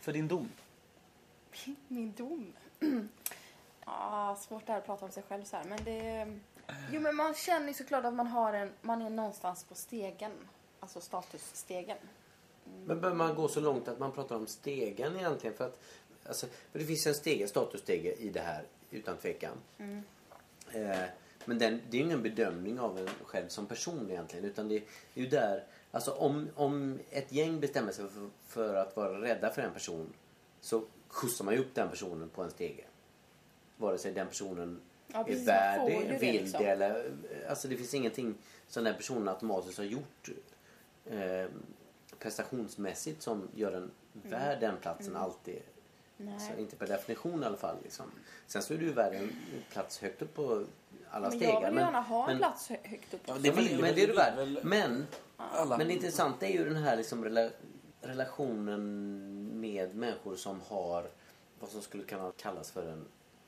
[0.00, 0.48] För din dom?
[1.88, 2.52] Min dom?
[3.86, 6.32] Ja, svårt det här att prata om sig själv så här, men det...
[6.92, 8.72] Jo, men man känner ju såklart att man har en...
[8.80, 10.32] Man är någonstans på stegen.
[10.80, 11.96] Alltså statusstegen.
[12.86, 15.56] Men behöver man gå så långt att man pratar om stegen egentligen?
[15.56, 15.80] För, att,
[16.26, 19.56] alltså, för det finns en stege, statusstege i det här, utan tvekan.
[20.72, 21.04] Eh,
[21.44, 24.44] men den, det är ingen bedömning av en själv som person egentligen.
[24.44, 24.82] Utan det,
[25.14, 29.20] det är ju där, alltså om, om ett gäng bestämmer sig för, för att vara
[29.20, 30.12] rädda för en person
[30.60, 32.84] så skjutsar man ju upp den personen på en stege.
[33.76, 34.80] Vare sig den personen
[35.12, 36.62] Ja, är precis, man värd får ju det, det, vill liksom.
[36.64, 37.12] det eller...
[37.48, 38.34] Alltså det finns ingenting
[38.68, 40.28] som den personen automatiskt har gjort
[41.06, 41.46] eh,
[42.18, 45.54] prestationsmässigt som gör den värd den platsen alltid.
[46.18, 46.32] Mm.
[46.36, 46.50] Nej.
[46.54, 47.76] Så inte per definition i alla fall.
[47.82, 48.06] Liksom.
[48.46, 49.32] Sen så är du ju värd en
[49.72, 50.64] plats högt upp på
[51.10, 51.62] alla Men stegar.
[51.62, 53.20] jag vill gärna ha en plats hö- högt upp.
[53.26, 54.58] Ja, Det vill, men det är du värd.
[54.64, 55.06] Men,
[55.36, 55.78] alla.
[55.78, 57.50] men det intressanta är ju den här liksom rela,
[58.00, 61.04] relationen med människor som har
[61.60, 63.04] vad som skulle kunna kallas för en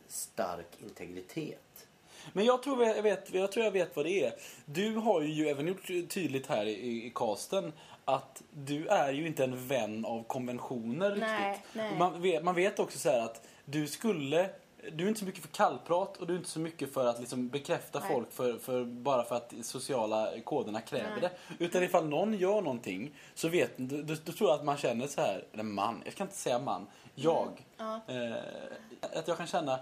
[0.09, 1.87] stark integritet.
[2.33, 4.35] Men jag tror jag, vet, jag tror jag vet vad det är.
[4.65, 7.73] Du har ju även gjort tydligt här i, i casten
[8.05, 11.67] att du är ju inte en vän av konventioner Nej, riktigt.
[11.73, 11.99] nej.
[11.99, 14.51] Man, vet, man vet också så här att du skulle
[14.93, 17.21] du är inte så mycket för kallprat och du är inte så mycket för att
[17.21, 18.09] liksom bekräfta Nej.
[18.13, 21.31] folk för, för, bara för att sociala koderna kräver Nej.
[21.59, 21.65] det.
[21.65, 25.07] Utan ifall någon gör någonting så vet då, då, då tror jag att man känner
[25.07, 27.65] så här, eller man, jag kan inte säga man, jag.
[27.77, 28.01] Ja.
[28.09, 29.79] Eh, att jag kan känna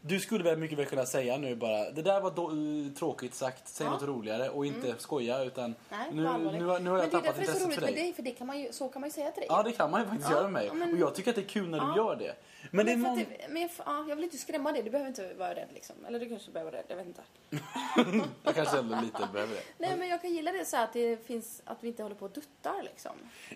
[0.00, 3.34] du skulle väl mycket väl kunna säga nu bara det där var då, eh, tråkigt
[3.34, 3.90] sagt, säg Ja.
[3.92, 6.90] något roligare och inte skoja utan Nej, nu, nu, nu, har- nu har jag men
[6.90, 8.02] det är tappat därför det är så intresset roligt för med dig.
[8.04, 9.46] dig, för det kan man ju, så kan man ju säga till dig.
[9.50, 11.36] Ja det kan man ju faktiskt Ja, göra med mig men- och jag tycker att
[11.36, 11.96] det är kul när du Ja.
[11.96, 12.34] gör det.
[12.70, 15.08] Men, det är att det, men jag, ja, jag vill inte skrämma dig, du behöver
[15.08, 15.96] inte vara rädd liksom.
[16.06, 17.22] Eller du kanske behöver vara rädd, jag vet inte.
[18.42, 19.62] Jag kanske ändå lite behöver det.
[19.78, 22.16] Nej men jag kan gilla det så här att det finns, att vi inte håller
[22.16, 23.12] på och duttar liksom.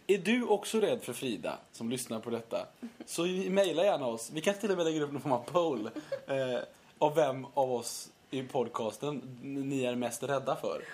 [0.07, 2.67] Är du också rädd för Frida som lyssnar på detta?
[3.07, 4.31] Så mejla gärna oss.
[4.35, 5.91] Vi kan till och med lägga upp någon form av poll.
[6.27, 6.61] Eh,
[6.99, 10.85] av vem av oss i podcasten ni är mest rädda för.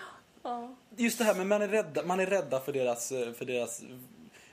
[0.42, 0.74] Ja.
[0.96, 3.82] Just det här med man är rädda, man är rädda för deras, eh, för deras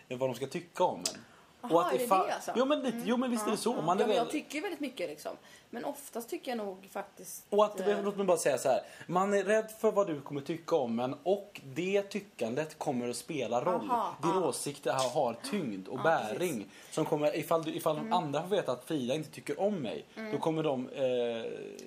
[0.10, 1.20] eh, vad de ska tycka om en.
[1.64, 2.52] Aha, är det det alltså?
[2.56, 3.74] Jo men, lite, jo, men visst är det så.
[3.82, 5.32] Man är ja, men jag rädd- tycker väldigt mycket liksom.
[5.70, 7.46] Men oftast tycker jag nog faktiskt...
[7.50, 8.82] Och att, eh, låt mig bara säga så här.
[9.08, 13.16] Man är rädd för vad du kommer tycka om en och det tyckandet kommer att
[13.16, 13.90] spela roll.
[13.92, 14.48] Aha, Din ja.
[14.48, 16.38] åsikt har, har tyngd och Ja, bäring.
[16.38, 16.54] precis.
[16.56, 16.70] Mm.
[16.92, 20.06] Som kommer, ifall du, ifall de andra får veta att Frida inte tycker om mig.
[20.32, 21.02] Då kommer de, eh,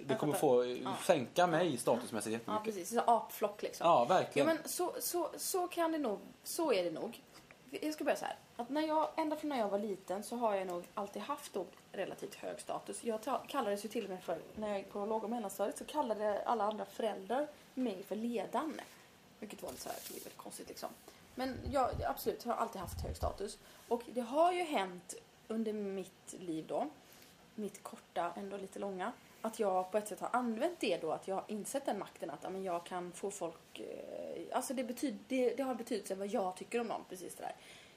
[0.07, 2.65] det kommer få eh, sänka mig statusmässigt Ja jättemycket.
[2.65, 3.87] precis, så apflock liksom.
[3.87, 4.47] Ja, Ja, verkligen.
[4.49, 7.21] men så, så, så kan det nog, så är det nog
[7.71, 8.37] jag ska börja så här.
[8.57, 11.53] Att när jag, ända från när jag var liten så har jag nog alltid haft
[11.53, 13.05] då relativt hög status.
[13.05, 15.85] Jag kallades ju till och med för, när jag gick på låg och mellanstadiet så
[15.85, 18.81] kallade alla andra föräldrar mig för ledan.
[19.39, 20.89] Vilket var lite så här, det är väldigt konstigt liksom.
[21.35, 23.59] Men jag absolut har alltid haft hög status.
[23.89, 25.15] Och det har ju hänt
[25.49, 26.89] under mitt liv då,
[27.55, 29.13] mitt korta, ändå lite långa,
[29.47, 32.31] att jag på ett sätt har använt det då, att jag har insett den makten
[32.31, 36.29] att amen, jag kan få folk, eh, alltså det, betyder, det, det har betydelse vad
[36.29, 37.55] jag tycker om dem, precis det där.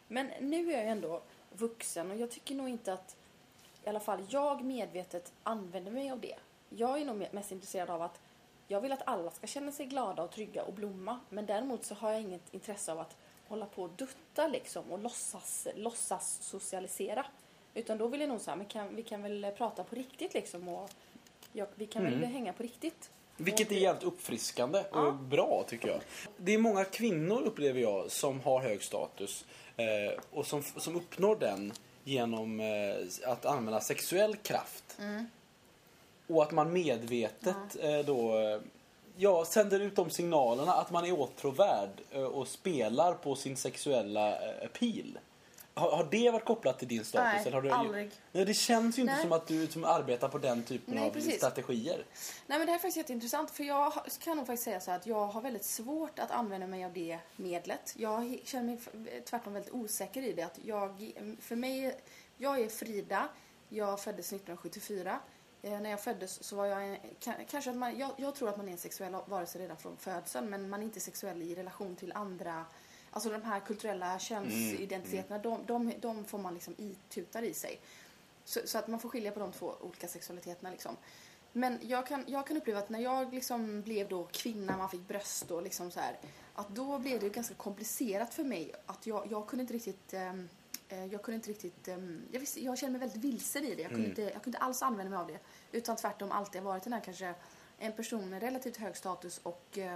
[0.07, 1.21] Men nu är jag ju ändå
[1.51, 3.15] vuxen och jag tycker nog inte att
[3.85, 6.35] i alla fall jag medvetet använder mig av det.
[6.69, 8.19] Jag är nog mest intresserad av att
[8.67, 11.19] jag vill att alla ska känna sig glada och trygga och blomma.
[11.29, 13.15] Men däremot så har jag inget intresse av att
[13.47, 17.25] hålla på och dutta liksom och låtsas, låtsas socialisera.
[17.73, 20.67] Utan då vill jag nog säga, men kan, vi kan väl prata på riktigt liksom
[20.67, 20.89] och
[21.53, 23.09] jag, vi kan väl hänga på riktigt.
[23.37, 25.11] Vilket är jävligt uppfriskande och Ja.
[25.11, 25.99] bra tycker jag.
[26.37, 29.45] Det är många kvinnor upplever jag som har hög status
[29.77, 31.73] eh, och som, som uppnår den
[32.03, 34.97] genom eh, att använda sexuell kraft.
[36.27, 38.59] Och att man medvetet eh, då eh,
[39.17, 44.31] ja, sänder ut de signalerna att man är åtråvärd eh, och spelar på sin sexuella
[44.31, 45.19] eh, pil.
[45.79, 47.33] Har, har det varit kopplat till din status?
[47.33, 48.11] Nej, eller har du, aldrig.
[48.31, 49.21] Nej, det känns ju inte Nej.
[49.21, 51.35] som att du som arbetar på den typen Nej, av precis.
[51.37, 52.05] strategier.
[52.47, 55.07] Nej men det här är faktiskt jätteintressant för jag kan nog faktiskt säga så att
[55.07, 57.93] jag har väldigt svårt att använda mig av det medlet.
[57.97, 58.79] Jag känner mig
[59.29, 60.43] tvärtom väldigt osäker i det.
[60.43, 61.11] Att jag,
[61.41, 61.95] för mig,
[62.37, 63.27] jag är Frida,
[63.69, 65.19] jag föddes 1974.
[65.61, 68.49] Eh, när jag föddes så var jag, en, ka- kanske att man, jag, jag tror
[68.49, 71.55] att man är en sexuell varelse redan från födseln men man är inte sexuell i
[71.55, 72.65] relation till andra
[73.11, 77.79] Alltså de här kulturella könsidentiteterna, de, de, de får man liksom itutar i sig.
[78.45, 80.97] Så, så att man får skilja på de två olika sexualiteterna liksom.
[81.53, 85.07] Men jag kan, jag kan uppleva att när jag liksom blev då kvinna, man fick
[85.07, 86.17] bröst och liksom så här,
[86.55, 88.73] att då blev det ganska komplicerat för mig.
[88.85, 90.49] Att jag, jag kunde inte riktigt, ehm,
[90.89, 93.81] eh, jag kunde inte riktigt, ehm, jag, visste, jag kände mig väldigt vilsen i det.
[93.81, 95.39] Jag kunde, inte, jag kunde inte alls använda mig av det.
[95.71, 97.33] Utan tvärtom alltid varit den här kanske,
[97.79, 99.95] en person med relativt hög status och eh,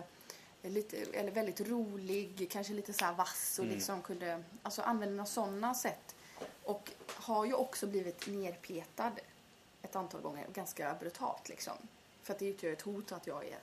[0.70, 5.22] lite, eller väldigt rolig, kanske lite så här vass och liksom kunde, alltså använda mig
[5.22, 6.16] av sådana sätt.
[6.64, 9.11] Och har ju också blivit nerpetad
[9.82, 11.74] ett antal gånger, ganska brutalt liksom.
[12.24, 13.59] För att det utgör ett hot att jag är,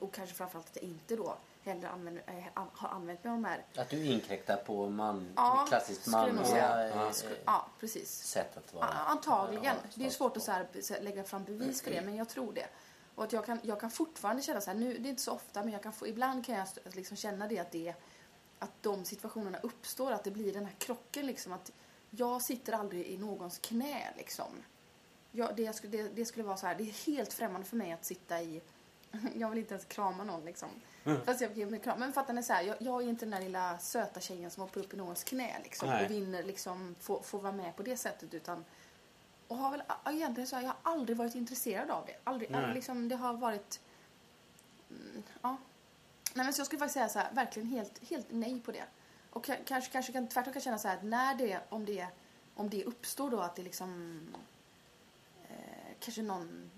[0.00, 2.22] och kanske framförallt att jag inte då heller använder,
[2.56, 3.64] äh, har använt mig av de här.
[3.76, 6.88] Att du inkräktar på man, Ja, klassiskt manliga säga.
[6.88, 7.12] eh,
[7.44, 8.10] Ja, precis.
[8.10, 8.86] sätt att vara.
[8.94, 9.64] Ja, Antagligen.
[9.64, 12.16] Ja, det är svårt att så här, så här lägga fram bevis för det, men
[12.16, 12.66] jag tror det.
[13.16, 15.32] Och att jag kan, jag kan fortfarande känna så här, nu, det är inte så
[15.32, 17.94] ofta, men jag kan få, ibland kan jag liksom känna det att, det
[18.58, 21.72] att de situationerna uppstår, att det blir den här krocken liksom, att
[22.10, 24.62] jag sitter aldrig i någons knä liksom.
[25.32, 28.04] Jag, det, det, det skulle vara så här, det är helt främmande för mig att
[28.04, 28.60] sitta i,
[29.34, 30.68] jag vill inte ens krama någon liksom.
[31.24, 31.98] Fast jag ger mig kram.
[31.98, 34.60] Men fattar ni så här, jag, jag är inte den där lilla söta tjejen som
[34.60, 36.04] hoppar upp i någons knä liksom Nej.
[36.04, 38.64] och vinner liksom, får, får vara med på det sättet utan
[39.48, 42.16] och har väl egentligen så här, jag har aldrig varit intresserad av det.
[42.24, 42.74] Aldrig, Nej.
[42.74, 43.80] liksom, det har varit...
[44.90, 45.56] Mm, ja.
[46.34, 48.84] Nej, men så jag skulle faktiskt säga så här, verkligen helt, helt nej på det.
[49.30, 52.06] Och ka- kanske, kanske kan, tvärtom kan känna så här att när det, om det,
[52.54, 54.20] om det uppstår då att det liksom...
[55.48, 56.70] Eh, kanske någon,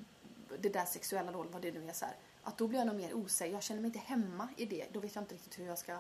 [0.59, 2.15] det där sexuella då, vad det nu är så här.
[2.43, 3.53] Att då blir jag nog mer osäker.
[3.53, 4.87] Jag känner mig inte hemma i det.
[4.93, 5.99] Då vet jag inte riktigt hur jag ska,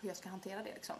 [0.00, 0.96] hur jag ska hantera det liksom.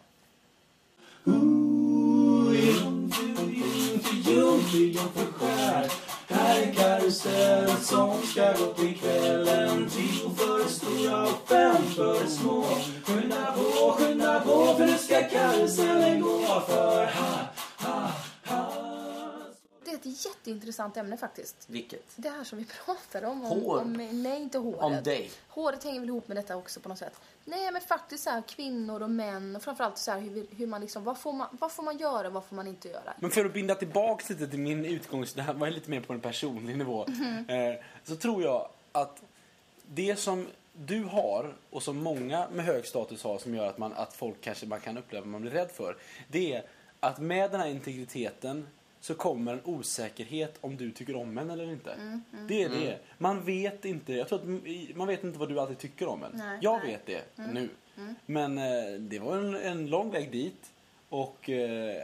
[4.67, 5.91] Jungfru skär.
[6.29, 9.89] Här är karusell som ska gå till kvällen.
[9.89, 12.65] Tio för stora och fem för små.
[13.03, 16.63] Skynda på, skynda på för nu ska karusellen gå.
[16.67, 17.58] För här
[20.11, 21.55] ett jätteintressant ämne faktiskt.
[21.67, 22.03] Vilket?
[22.15, 23.45] Det här som vi pratade om.
[23.45, 23.81] om, Hår.
[23.81, 24.81] om nej, inte håret.
[24.81, 25.31] Om dig.
[25.47, 27.13] Håret hänger väl ihop med detta också på något sätt.
[27.45, 30.81] Nej, men faktiskt så här, kvinnor och män och framförallt så här, hur, hur man
[30.81, 33.13] liksom, vad får man, vad får man göra, vad får man inte göra?
[33.19, 35.33] Men för att binda tillbaks lite till min utgångs...
[35.33, 37.05] Det här var lite mer på en personlig nivå.
[37.47, 39.21] Eh, så tror jag att
[39.85, 43.93] det som du har och som många med hög status har som gör att, man,
[43.93, 45.97] att folk kanske man kan uppleva att man blir rädd för.
[46.27, 46.63] Det är
[46.99, 48.67] att med den här integriteten
[49.01, 52.21] så kommer en osäkerhet om du tycker om en eller inte.
[52.47, 52.99] Det är det.
[53.17, 56.31] Man vet inte, jag tror att man vet inte vad du alltid tycker om en.
[56.33, 56.91] Nej, jag nej.
[56.91, 57.69] vet det nu.
[58.25, 60.71] Men eh, det var en, en lång väg dit.
[61.09, 62.03] Och, eh,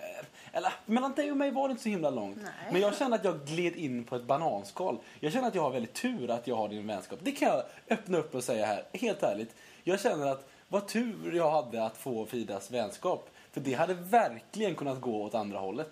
[0.51, 2.37] eller mellan dig och mig var det inte så himla långt.
[2.41, 2.51] Nej.
[2.71, 4.97] Men jag känner att jag gled in på ett bananskal.
[5.19, 7.19] Jag känner att jag har väldigt tur att jag har din vänskap.
[7.23, 9.55] Det kan jag öppna upp och säga här, helt ärligt.
[9.83, 13.29] Jag känner att vad tur jag hade att få Fridas vänskap.
[13.51, 15.91] För det hade verkligen kunnat gå åt andra hållet.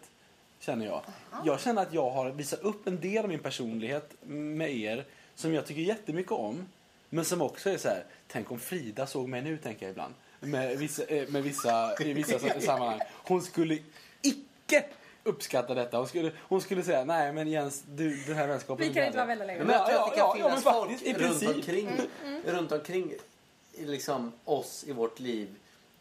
[0.66, 1.02] Känner jag.
[1.46, 5.06] Jag känner att jag har visat upp en del av min personlighet med er
[5.36, 6.68] som jag tycker jättemycket om.
[7.10, 10.14] Men som också är så här, tänk om Frida såg mig nu, tänker jag ibland.
[10.40, 13.00] med vissa, eh, med vissa, i vissa sa- sammanhang.
[13.12, 13.78] Hon skulle
[14.22, 14.84] icke
[15.24, 15.98] uppskatta detta.
[15.98, 19.18] Hon skulle, hon skulle säga nej men Jens, du, den här vänskapen Vi kan inte
[19.18, 19.64] vara vänner längre.
[19.64, 21.90] Men jag tror Ja, att det ja, kan ja, finnas men folk runt omkring,
[22.46, 23.14] runt omkring
[23.78, 25.56] liksom, oss i vårt liv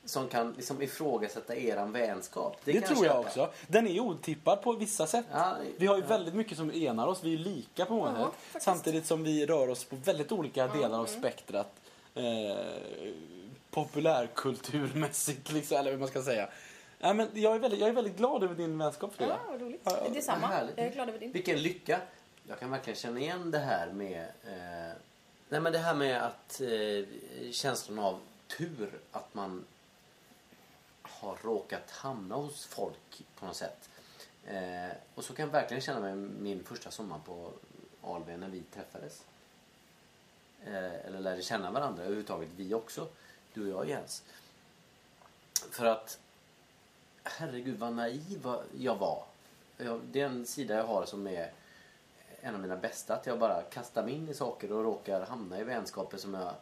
[0.05, 2.57] som kan liksom, ifrågasätta eran vänskap.
[2.64, 3.28] Det, kan tror jag köpa.
[3.28, 3.50] också.
[3.68, 5.24] Den är otippad på vissa sätt.
[5.32, 7.24] Ja, Vi har ju väldigt mycket som enar oss.
[7.24, 8.34] Vi är lika på många Ja, sätt.
[8.34, 8.64] faktiskt.
[8.64, 11.72] Samtidigt som vi rör oss på väldigt olika delar av spektrat.
[12.14, 12.22] Eh,
[13.70, 16.48] populärkulturmässigt, liksom, eller vad man ska säga.
[16.98, 19.38] Ja, men jag, är väldigt, jag är väldigt glad över din vänskap, Frida.
[19.46, 19.80] Ja, vad roligt.
[19.84, 20.14] Ja, ja.
[20.14, 20.46] Detsamma.
[20.46, 20.78] Härligt.
[20.78, 21.32] Jag är glad över din.
[21.32, 22.00] Vilken lycka!
[22.48, 24.20] Jag kan verkligen känna igen det här med...
[24.20, 24.96] Eh,
[25.48, 28.18] nej men det här med att eh, känslan av
[28.59, 29.64] tur att man
[31.22, 33.90] har råkat hamna hos folk på något sätt.
[34.46, 37.50] Eh, och så kan jag verkligen känna mig min första sommar på
[38.02, 39.24] Alby när vi träffades.
[40.64, 43.08] Eh, eller lärde känna varandra överhuvudtaget, vi också.
[43.54, 44.22] Du och jag Jens.
[45.70, 46.18] För att
[47.24, 48.46] herregud vad naiv
[48.78, 49.24] jag var.
[49.76, 51.52] Jag, det är en sida jag har som är
[52.40, 53.14] en av mina bästa.
[53.14, 56.54] Att jag bara kastar mig in i saker och råkar hamna i vänskaper som jag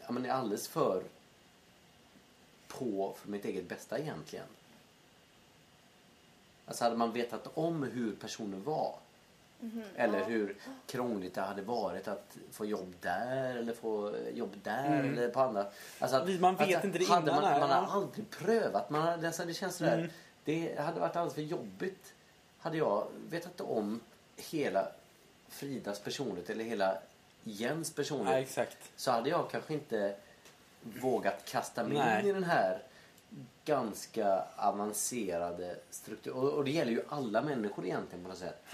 [0.00, 1.02] ja, men är alldeles för
[2.68, 4.46] på för mitt eget bästa egentligen.
[6.66, 8.94] Alltså hade man vetat om hur personen var
[9.96, 10.56] eller hur
[10.86, 15.66] krångligt det hade varit att få jobb där eller få jobb där eller på andra.
[15.98, 17.76] Alltså att, man vet att, inte det hade innan man, här, man ja.
[17.76, 18.90] har aldrig prövat.
[18.90, 20.10] Man har, alltså, det känns sådär.
[20.44, 22.14] Det hade varit alldeles för jobbigt.
[22.58, 24.00] Hade jag vetat om
[24.36, 24.88] hela
[25.48, 26.98] Fridas personlighet eller hela
[27.42, 28.90] Jens Ja, personlighet exakt.
[28.96, 30.16] så hade jag kanske inte
[31.00, 32.22] vågat kasta mig Nej.
[32.22, 32.82] in i den här
[33.64, 36.32] ganska avancerade struktur.
[36.32, 38.64] Och, och det gäller ju alla människor egentligen på något sätt.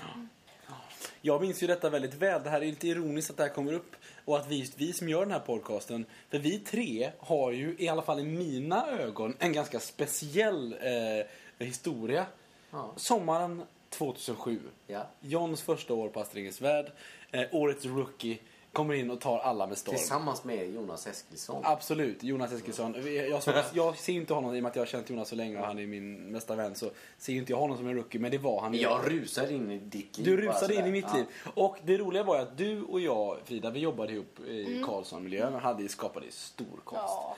[1.21, 2.43] Jag minns ju detta väldigt väl.
[2.43, 3.97] Det här är lite ironiskt att det här kommer upp.
[4.25, 7.89] Och att vi, vi som gör den här podcasten, för vi tre har ju i
[7.89, 12.27] alla fall i mina ögon en ganska speciell eh, historia.
[12.71, 12.93] Ja.
[12.97, 14.61] Sommaren 2007.
[14.87, 15.07] Ja.
[15.21, 16.93] Johns första år på Astrid Värld.
[17.31, 18.39] Eh, årets rookie.
[18.75, 19.97] Kommer in och tar alla med storm.
[19.97, 21.62] Tillsammans med Jonas Eskilsson.
[21.64, 22.95] Absolut, Jonas Eskilsson.
[23.31, 25.59] Jag, jag ser inte honom, i och med att jag har känt Jonas så länge
[25.61, 28.31] och han är min bästa vän, så ser inte jag honom som en rookie, men
[28.31, 28.75] det var han.
[28.75, 30.27] Jag rusar in i ditt liv.
[30.27, 31.16] Du rusade in i mitt Ja.
[31.16, 31.27] liv.
[31.55, 34.85] Och det roliga var ju att du och jag, Frida, vi jobbade ihop i Mm.
[34.87, 37.05] Karlsson-miljön och hade skapade stor konst.
[37.07, 37.37] Ja.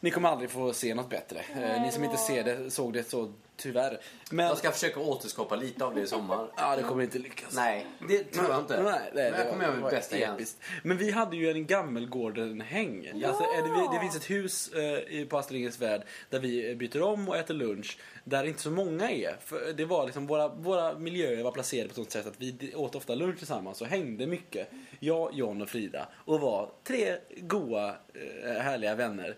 [0.00, 1.38] Ni kommer aldrig få se något bättre.
[1.54, 4.00] Eh, Ni som inte ser det såg det så tyvärr.
[4.30, 6.48] Men Jag ska försöka återskapa lite av det i sommar.
[6.56, 7.54] ja, det kommer inte lyckas.
[7.54, 8.82] Nej, det tror jag inte.
[8.82, 10.46] Nej, nej, Men det jag kommer göra mitt bästa igen.
[10.82, 13.22] Men vi hade ju en Gammelgården-häng.
[13.26, 14.82] Alltså, är det, det finns ett hus eh,
[15.20, 17.98] i- på Astrid Lindgrens Värld där vi byter om och äter lunch.
[18.24, 19.36] Där inte så många är.
[19.44, 22.74] För det var liksom, våra, våra miljöer var placerade på ett sånt sätt att vi
[22.74, 24.70] åt ofta lunch tillsammans och hängde mycket.
[25.00, 26.08] Jag, John och Frida.
[26.14, 29.36] Och var tre goa, eh, härliga vänner.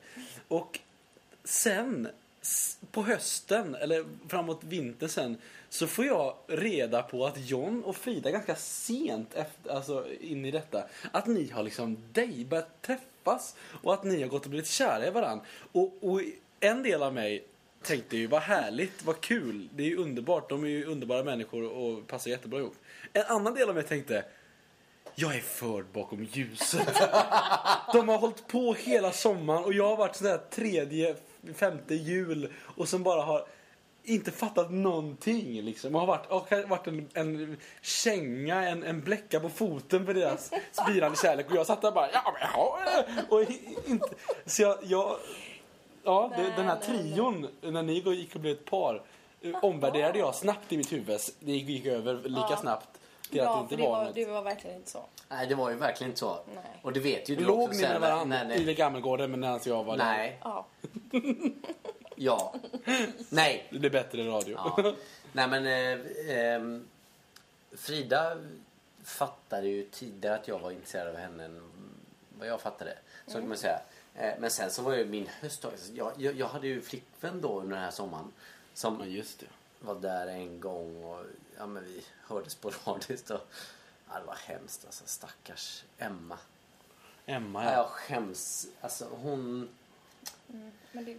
[0.48, 0.80] Och
[1.44, 2.08] sen
[2.90, 5.38] på hösten, eller framåt vintern sen,
[5.68, 10.50] så får jag reda på att John och Frida ganska sent efter, alltså in i
[10.50, 14.68] detta, att ni har liksom dej, börjat träffas och att ni har gått och blivit
[14.68, 15.44] kära i varandra.
[15.72, 16.20] Och, och
[16.60, 17.44] en del av mig
[17.82, 21.62] tänkte ju, vad härligt, vad kul, det är ju underbart, de är ju underbara människor
[21.62, 22.74] och passar jättebra ihop.
[23.12, 24.24] En annan del av mig tänkte,
[25.14, 26.94] jag är förd bakom ljuset.
[27.92, 31.16] De har hållit på hela sommaren och jag har varit sådär tredje,
[31.54, 33.46] femte jul och som bara har
[34.04, 35.94] inte fattat någonting liksom.
[35.94, 40.14] Och har varit, och har varit en, en känga, en, en bläcka på foten för
[40.14, 41.50] deras spirande kärlek.
[41.50, 42.78] Och jag satt där bara, ja men ja.
[43.28, 43.42] Och
[43.86, 44.08] inte,
[44.46, 45.16] så jag, jag
[46.06, 49.02] ja, det, den här trion, när ni gick och blev ett par,
[49.40, 51.20] eh, omvärderade jag snabbt i mitt huvud.
[51.40, 52.56] Det gick över lika Ja.
[53.28, 54.14] Snabbt till att det inte för det var var, något.
[54.14, 55.04] det var verkligen inte så.
[55.28, 56.38] Nej, det var ju verkligen inte så.
[56.54, 56.62] Nej.
[56.82, 57.72] Och det vet ju du Låg också.
[57.72, 60.04] ni sen med när- varandra när- i det Gammelgården medan jag var där?
[60.04, 60.38] Nej.
[60.42, 60.66] Ja.
[62.16, 62.54] Ja.
[63.30, 63.66] Nej.
[63.70, 64.56] Det blir bättre i radio.
[64.76, 64.92] Ja.
[65.32, 66.86] Nej men eh, ehm,
[67.76, 68.36] Frida
[69.04, 71.62] fattade ju tidigare att jag var intresserad av henne än
[72.38, 72.98] vad jag fattade.
[73.26, 73.80] Så kan man säga.
[74.14, 75.64] Eh, men sen så var ju min höst
[75.94, 78.32] jag, jag, jag hade ju flickvän då under den här sommaren.
[78.74, 79.46] Som Ja, just det.
[79.80, 81.24] Var där en gång och
[81.58, 83.30] ja, men vi hördes sporadiskt.
[83.30, 83.40] Och,
[84.08, 85.04] ja, det var hemskt alltså.
[85.06, 86.38] Stackars Emma.
[87.26, 87.70] Emma, Ja.
[87.70, 87.76] ja.
[87.76, 88.66] Jag skäms.
[88.80, 89.68] Alltså hon...
[90.92, 91.16] Men det,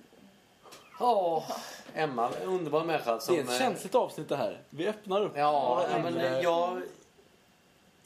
[1.00, 1.52] Åh,
[1.94, 2.32] Emma.
[2.42, 3.20] En underbar människa.
[3.20, 4.62] Som, Det är ett eh, känsligt avsnitt det här.
[4.70, 5.32] Vi öppnar upp.
[5.36, 6.82] Ja, ja men jag...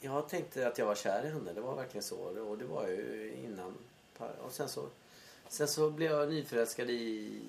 [0.00, 1.52] Jag tänkte att jag var kär i henne.
[1.52, 2.16] Det var verkligen så.
[2.16, 3.74] Och det var ju innan.
[4.18, 4.86] Och sen så...
[5.48, 7.40] Sen så blev jag nyförälskad i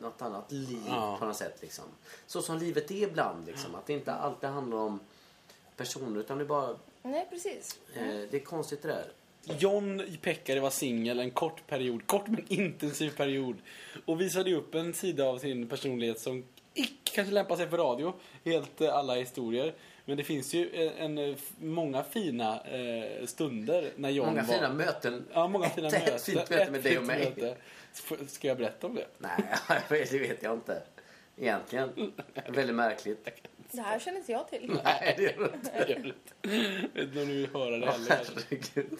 [0.00, 1.16] något annat liv Ja.
[1.20, 1.84] på något sätt liksom.
[2.26, 3.74] Så som livet är ibland liksom.
[3.74, 5.00] Att det inte alltid handlar om
[5.76, 6.76] personer utan det är bara...
[7.02, 7.78] nej, precis.
[7.94, 9.12] Eh, det är konstigt det där.
[9.58, 13.56] John Pekkari var singel en kort period, kort men intensiv period.
[14.04, 16.44] Och visade upp en sida av sin personlighet som
[16.76, 18.14] icke kanske lämpar sig för radio,
[18.44, 19.74] helt eh, alla historier.
[20.04, 24.54] Men det finns ju en, en, många fina eh, stunder när John Många var...
[24.54, 25.26] fina möten.
[25.32, 26.14] Ja, många fina ett, möten.
[26.14, 27.32] Ett fint möte med Ett dig och mig.
[27.36, 27.56] möte.
[28.26, 29.06] Ska jag berätta om det?
[29.18, 30.82] Nej, det vet jag inte.
[31.36, 32.12] Egentligen.
[32.48, 33.28] Väldigt märkligt.
[33.70, 34.78] Det här känner inte jag till.
[34.84, 35.70] Nej, det gör det inte.
[35.72, 38.08] Jag vet inte om ni vill höra det heller.
[38.08, 38.98] Herregud.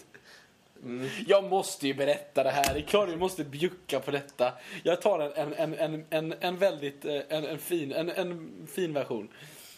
[1.27, 2.73] Jag måste ju berätta det här.
[2.73, 4.53] Det är klart vi måste bjucka på detta.
[4.83, 8.93] Jag tar en, en, en, en, en, väldigt eh, en, en, fin, en, en fin
[8.93, 9.29] version.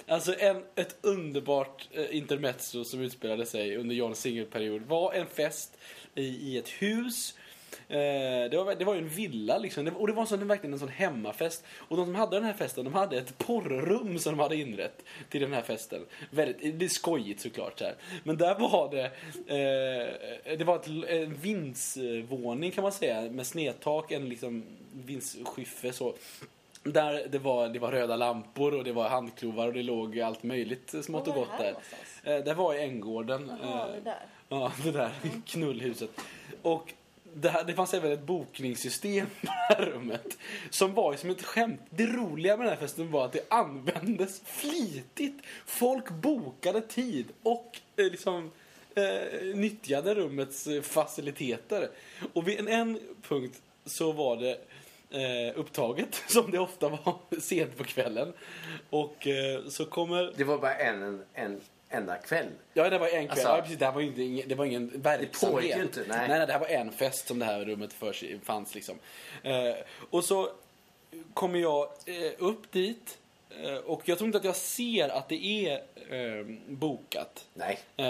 [0.08, 5.78] Alltså en, ett underbart eh, intermezzo som utspelade sig under Johns singelperiod var en fest
[6.16, 7.34] i, i ett hus.
[7.88, 9.88] Eh, det, var, det var ju en villa liksom.
[9.88, 11.64] Och det var sån, verkligen en sån hemmafest.
[11.78, 15.04] Och de som hade den här festen, de hade ett porrrum som de hade inrett
[15.30, 16.06] till den här festen.
[16.30, 17.80] Väldigt, det är skojigt såklart.
[17.80, 17.96] Så här.
[18.24, 19.06] Men där var det,
[19.48, 23.22] eh, det var ett, en vindsvåning kan man säga.
[23.22, 24.64] Med snedtak, en liksom
[24.94, 26.14] vindskyffe så.
[26.84, 30.44] Där det var, det var röda lampor och det var handklovar och det låg allt
[30.44, 31.66] möjligt smått och gott där.
[31.66, 32.24] någonstans?
[32.24, 33.52] Eh, det var i Änggården.
[33.62, 34.26] Jaha, eh, det där.
[34.50, 35.12] Ja, det där
[35.46, 36.10] knullhuset.
[36.62, 36.94] Och
[37.34, 40.38] det, här, det fanns även ett bokningssystem på det här rummet.
[40.70, 41.82] Som var som ett skämt.
[41.90, 45.42] Det roliga med den här festen var att det användes flitigt.
[45.66, 48.52] Folk bokade tid och eh, liksom
[48.96, 51.90] eh, nyttjade rummets eh, faciliteter.
[52.34, 54.58] Och vid en, en punkt så var det
[55.10, 58.34] eh, upptaget, som det ofta var sent på kvällen.
[58.90, 62.48] Och eh, så kommer Det var bara en, en, en enda kväll.
[62.74, 63.30] Ja, det var en kväll.
[63.30, 65.54] Alltså- ja, precis, det här var ju inte, det var ingen verksamhet.
[65.54, 66.18] pågick ju inte, nej.
[66.18, 66.30] nej.
[66.30, 68.96] Nej, det här var en fest som det här rummet för fanns liksom.
[69.44, 69.76] Eh,
[70.10, 70.50] och så
[71.34, 73.18] kommer jag eh, upp dit
[73.86, 75.74] och jag tror inte att jag ser att det är
[76.40, 77.46] eh, bokat.
[77.54, 77.80] Nej.
[77.98, 78.06] Eh,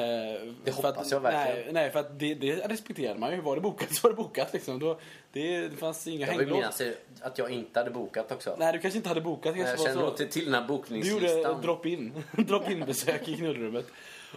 [0.63, 1.63] Det hoppas att, jag verkligen.
[1.63, 3.41] Nej, nej för att det, det respekterade man ju.
[3.41, 4.79] Var det bokat så var det bokat liksom.
[4.79, 4.99] Då,
[5.31, 6.79] det, det fanns inga Jag vill hänglås.
[6.79, 8.55] minnas att jag inte hade bokat också.
[8.59, 9.57] Nej, du kanske inte hade bokat.
[9.57, 9.99] Jag kanske så.
[9.99, 11.61] nog inte till den här Du gjorde bokningslistan.
[11.61, 12.23] drop-in.
[12.31, 13.85] drop-in besök i knullrummet.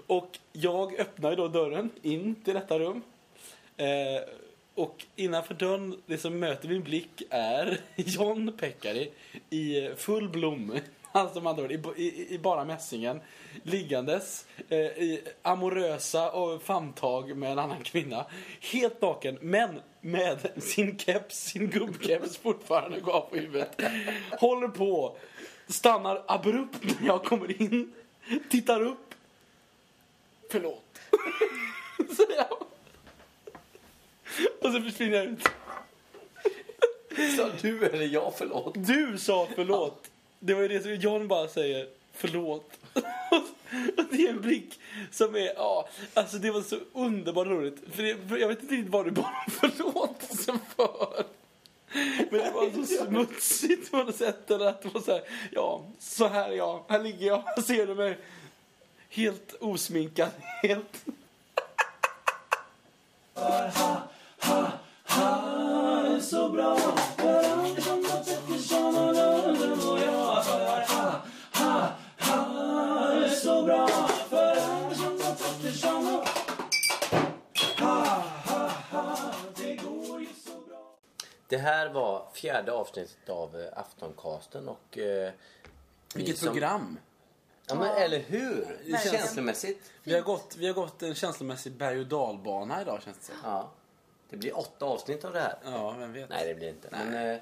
[0.07, 3.03] Och jag öppnar ju då dörren in till detta rum.
[3.76, 3.86] Eh,
[4.75, 9.11] och innanför dörren, det som möter min blick är John Pekkari
[9.51, 10.79] i full blom.
[11.14, 13.20] Alltså man andra ord, i, i, i bara mässingen.
[13.62, 18.27] Liggandes eh, i amorösa och famntag med en annan kvinna.
[18.61, 23.81] Helt naken, men med sin keps, sin gubbkeps fortfarande kvar på huvudet.
[24.31, 25.16] Håller på,
[25.66, 27.93] stannar abrupt när jag kommer in,
[28.51, 29.14] tittar upp.
[30.51, 31.01] Förlåt.
[32.16, 32.61] Så jag.
[34.61, 35.49] Och så försvinner jag ut.
[37.37, 38.74] Sa du eller jag förlåt?
[38.76, 40.11] Du sa förlåt.
[40.39, 42.70] Det var ju det som John bara säger förlåt.
[43.97, 44.80] Och det är en blick
[45.11, 47.83] som är, ja, alltså det var så underbart roligt.
[47.93, 51.24] För, det, för jag vet inte riktigt vad du bad om förlåtelse för.
[52.30, 54.51] Men det var så smutsigt på något sätt.
[54.51, 57.62] Eller att det var så här, ja, så här är jag, här ligger jag, här
[57.62, 58.18] ser du mig.
[59.09, 60.30] Helt osminkad,
[60.62, 61.05] helt...
[66.20, 66.76] så bra
[67.16, 71.20] för Andersson och Pettersson och Lundgren och jag för ha,
[71.55, 71.88] ha,
[72.18, 73.88] ha är så bra
[74.28, 76.28] för Andersson och Pettersson och
[77.80, 80.97] ha, ha, ha det går ju så bra
[81.49, 84.99] Det här var fjärde avsnittet av eh, Aftoncasten och...
[84.99, 85.32] Eh,
[86.14, 86.99] vi Vilket som- program!
[87.66, 88.78] Ja men eller hur?
[89.11, 89.93] Känslomässigt.
[90.03, 93.34] Vi har, gått, vi har gått en känslomässig berg och dalbana idag känns det som.
[93.45, 93.70] Ja.
[94.33, 95.59] Det blir åtta avsnitt av det här.
[95.64, 96.30] Ja, vem vet.
[96.30, 96.89] Nej det blir inte.
[96.91, 97.37] Men eh,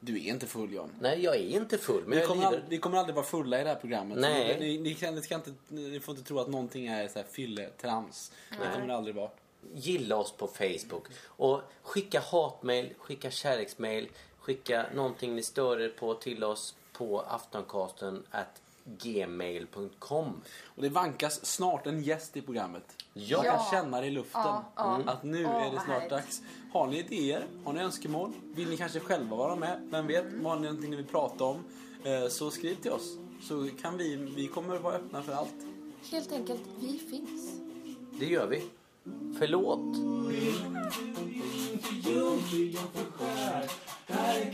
[0.00, 0.92] Du är inte full John.
[1.00, 3.64] Nej, jag är inte full, men är kommer, aldrig, vi kommer aldrig vara fulla i
[3.64, 4.18] det här programmet.
[4.18, 4.56] Nej.
[4.60, 7.26] Ni, ni, kan, ni, ska inte, ni får inte tro att någonting är så här
[7.26, 8.32] fylletrams.
[8.50, 9.30] Det kommer det aldrig vara.
[9.74, 11.06] Gilla oss på Facebook.
[11.24, 18.22] Och skicka hatmail, skicka kärleksmail, skicka någonting ni stör er på till oss på aftoncasten
[18.30, 18.62] at
[18.98, 20.40] gmail.com.
[20.64, 22.96] Och det vankas snart en gäst i programmet.
[23.14, 23.44] Ja.
[23.44, 24.40] Jag kan känna det i luften.
[24.44, 25.00] Ja, ja.
[25.06, 26.10] Att nu Åh, är det vad snart härligt.
[26.10, 26.42] dags.
[26.72, 27.46] Har ni idéer?
[27.64, 28.32] Har ni önskemål?
[28.54, 29.80] Vill ni kanske själva vara med?
[29.90, 30.24] Vem vet?
[30.44, 31.64] Har ni någonting ni vill prata om?
[32.04, 33.16] Eh, Så skriv till oss.
[33.42, 35.54] Så kan vi, vi kommer vara öppna för allt.
[36.10, 37.60] Helt enkelt, vi finns.
[38.18, 38.64] Det gör vi.
[39.38, 39.96] Förlåt.
[44.10, 44.50] Här är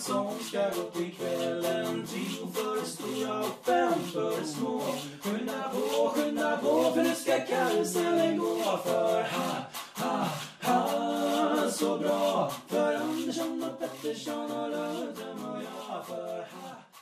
[0.00, 4.80] som ska gå till kvällen Tifo för det stora och fem för det små
[5.20, 10.28] Skynda på, skynda på för nu ska karusellen gå För ha, ha,
[10.62, 16.95] ha så bra För Andersson och Pettersson och Lundström och jag För ha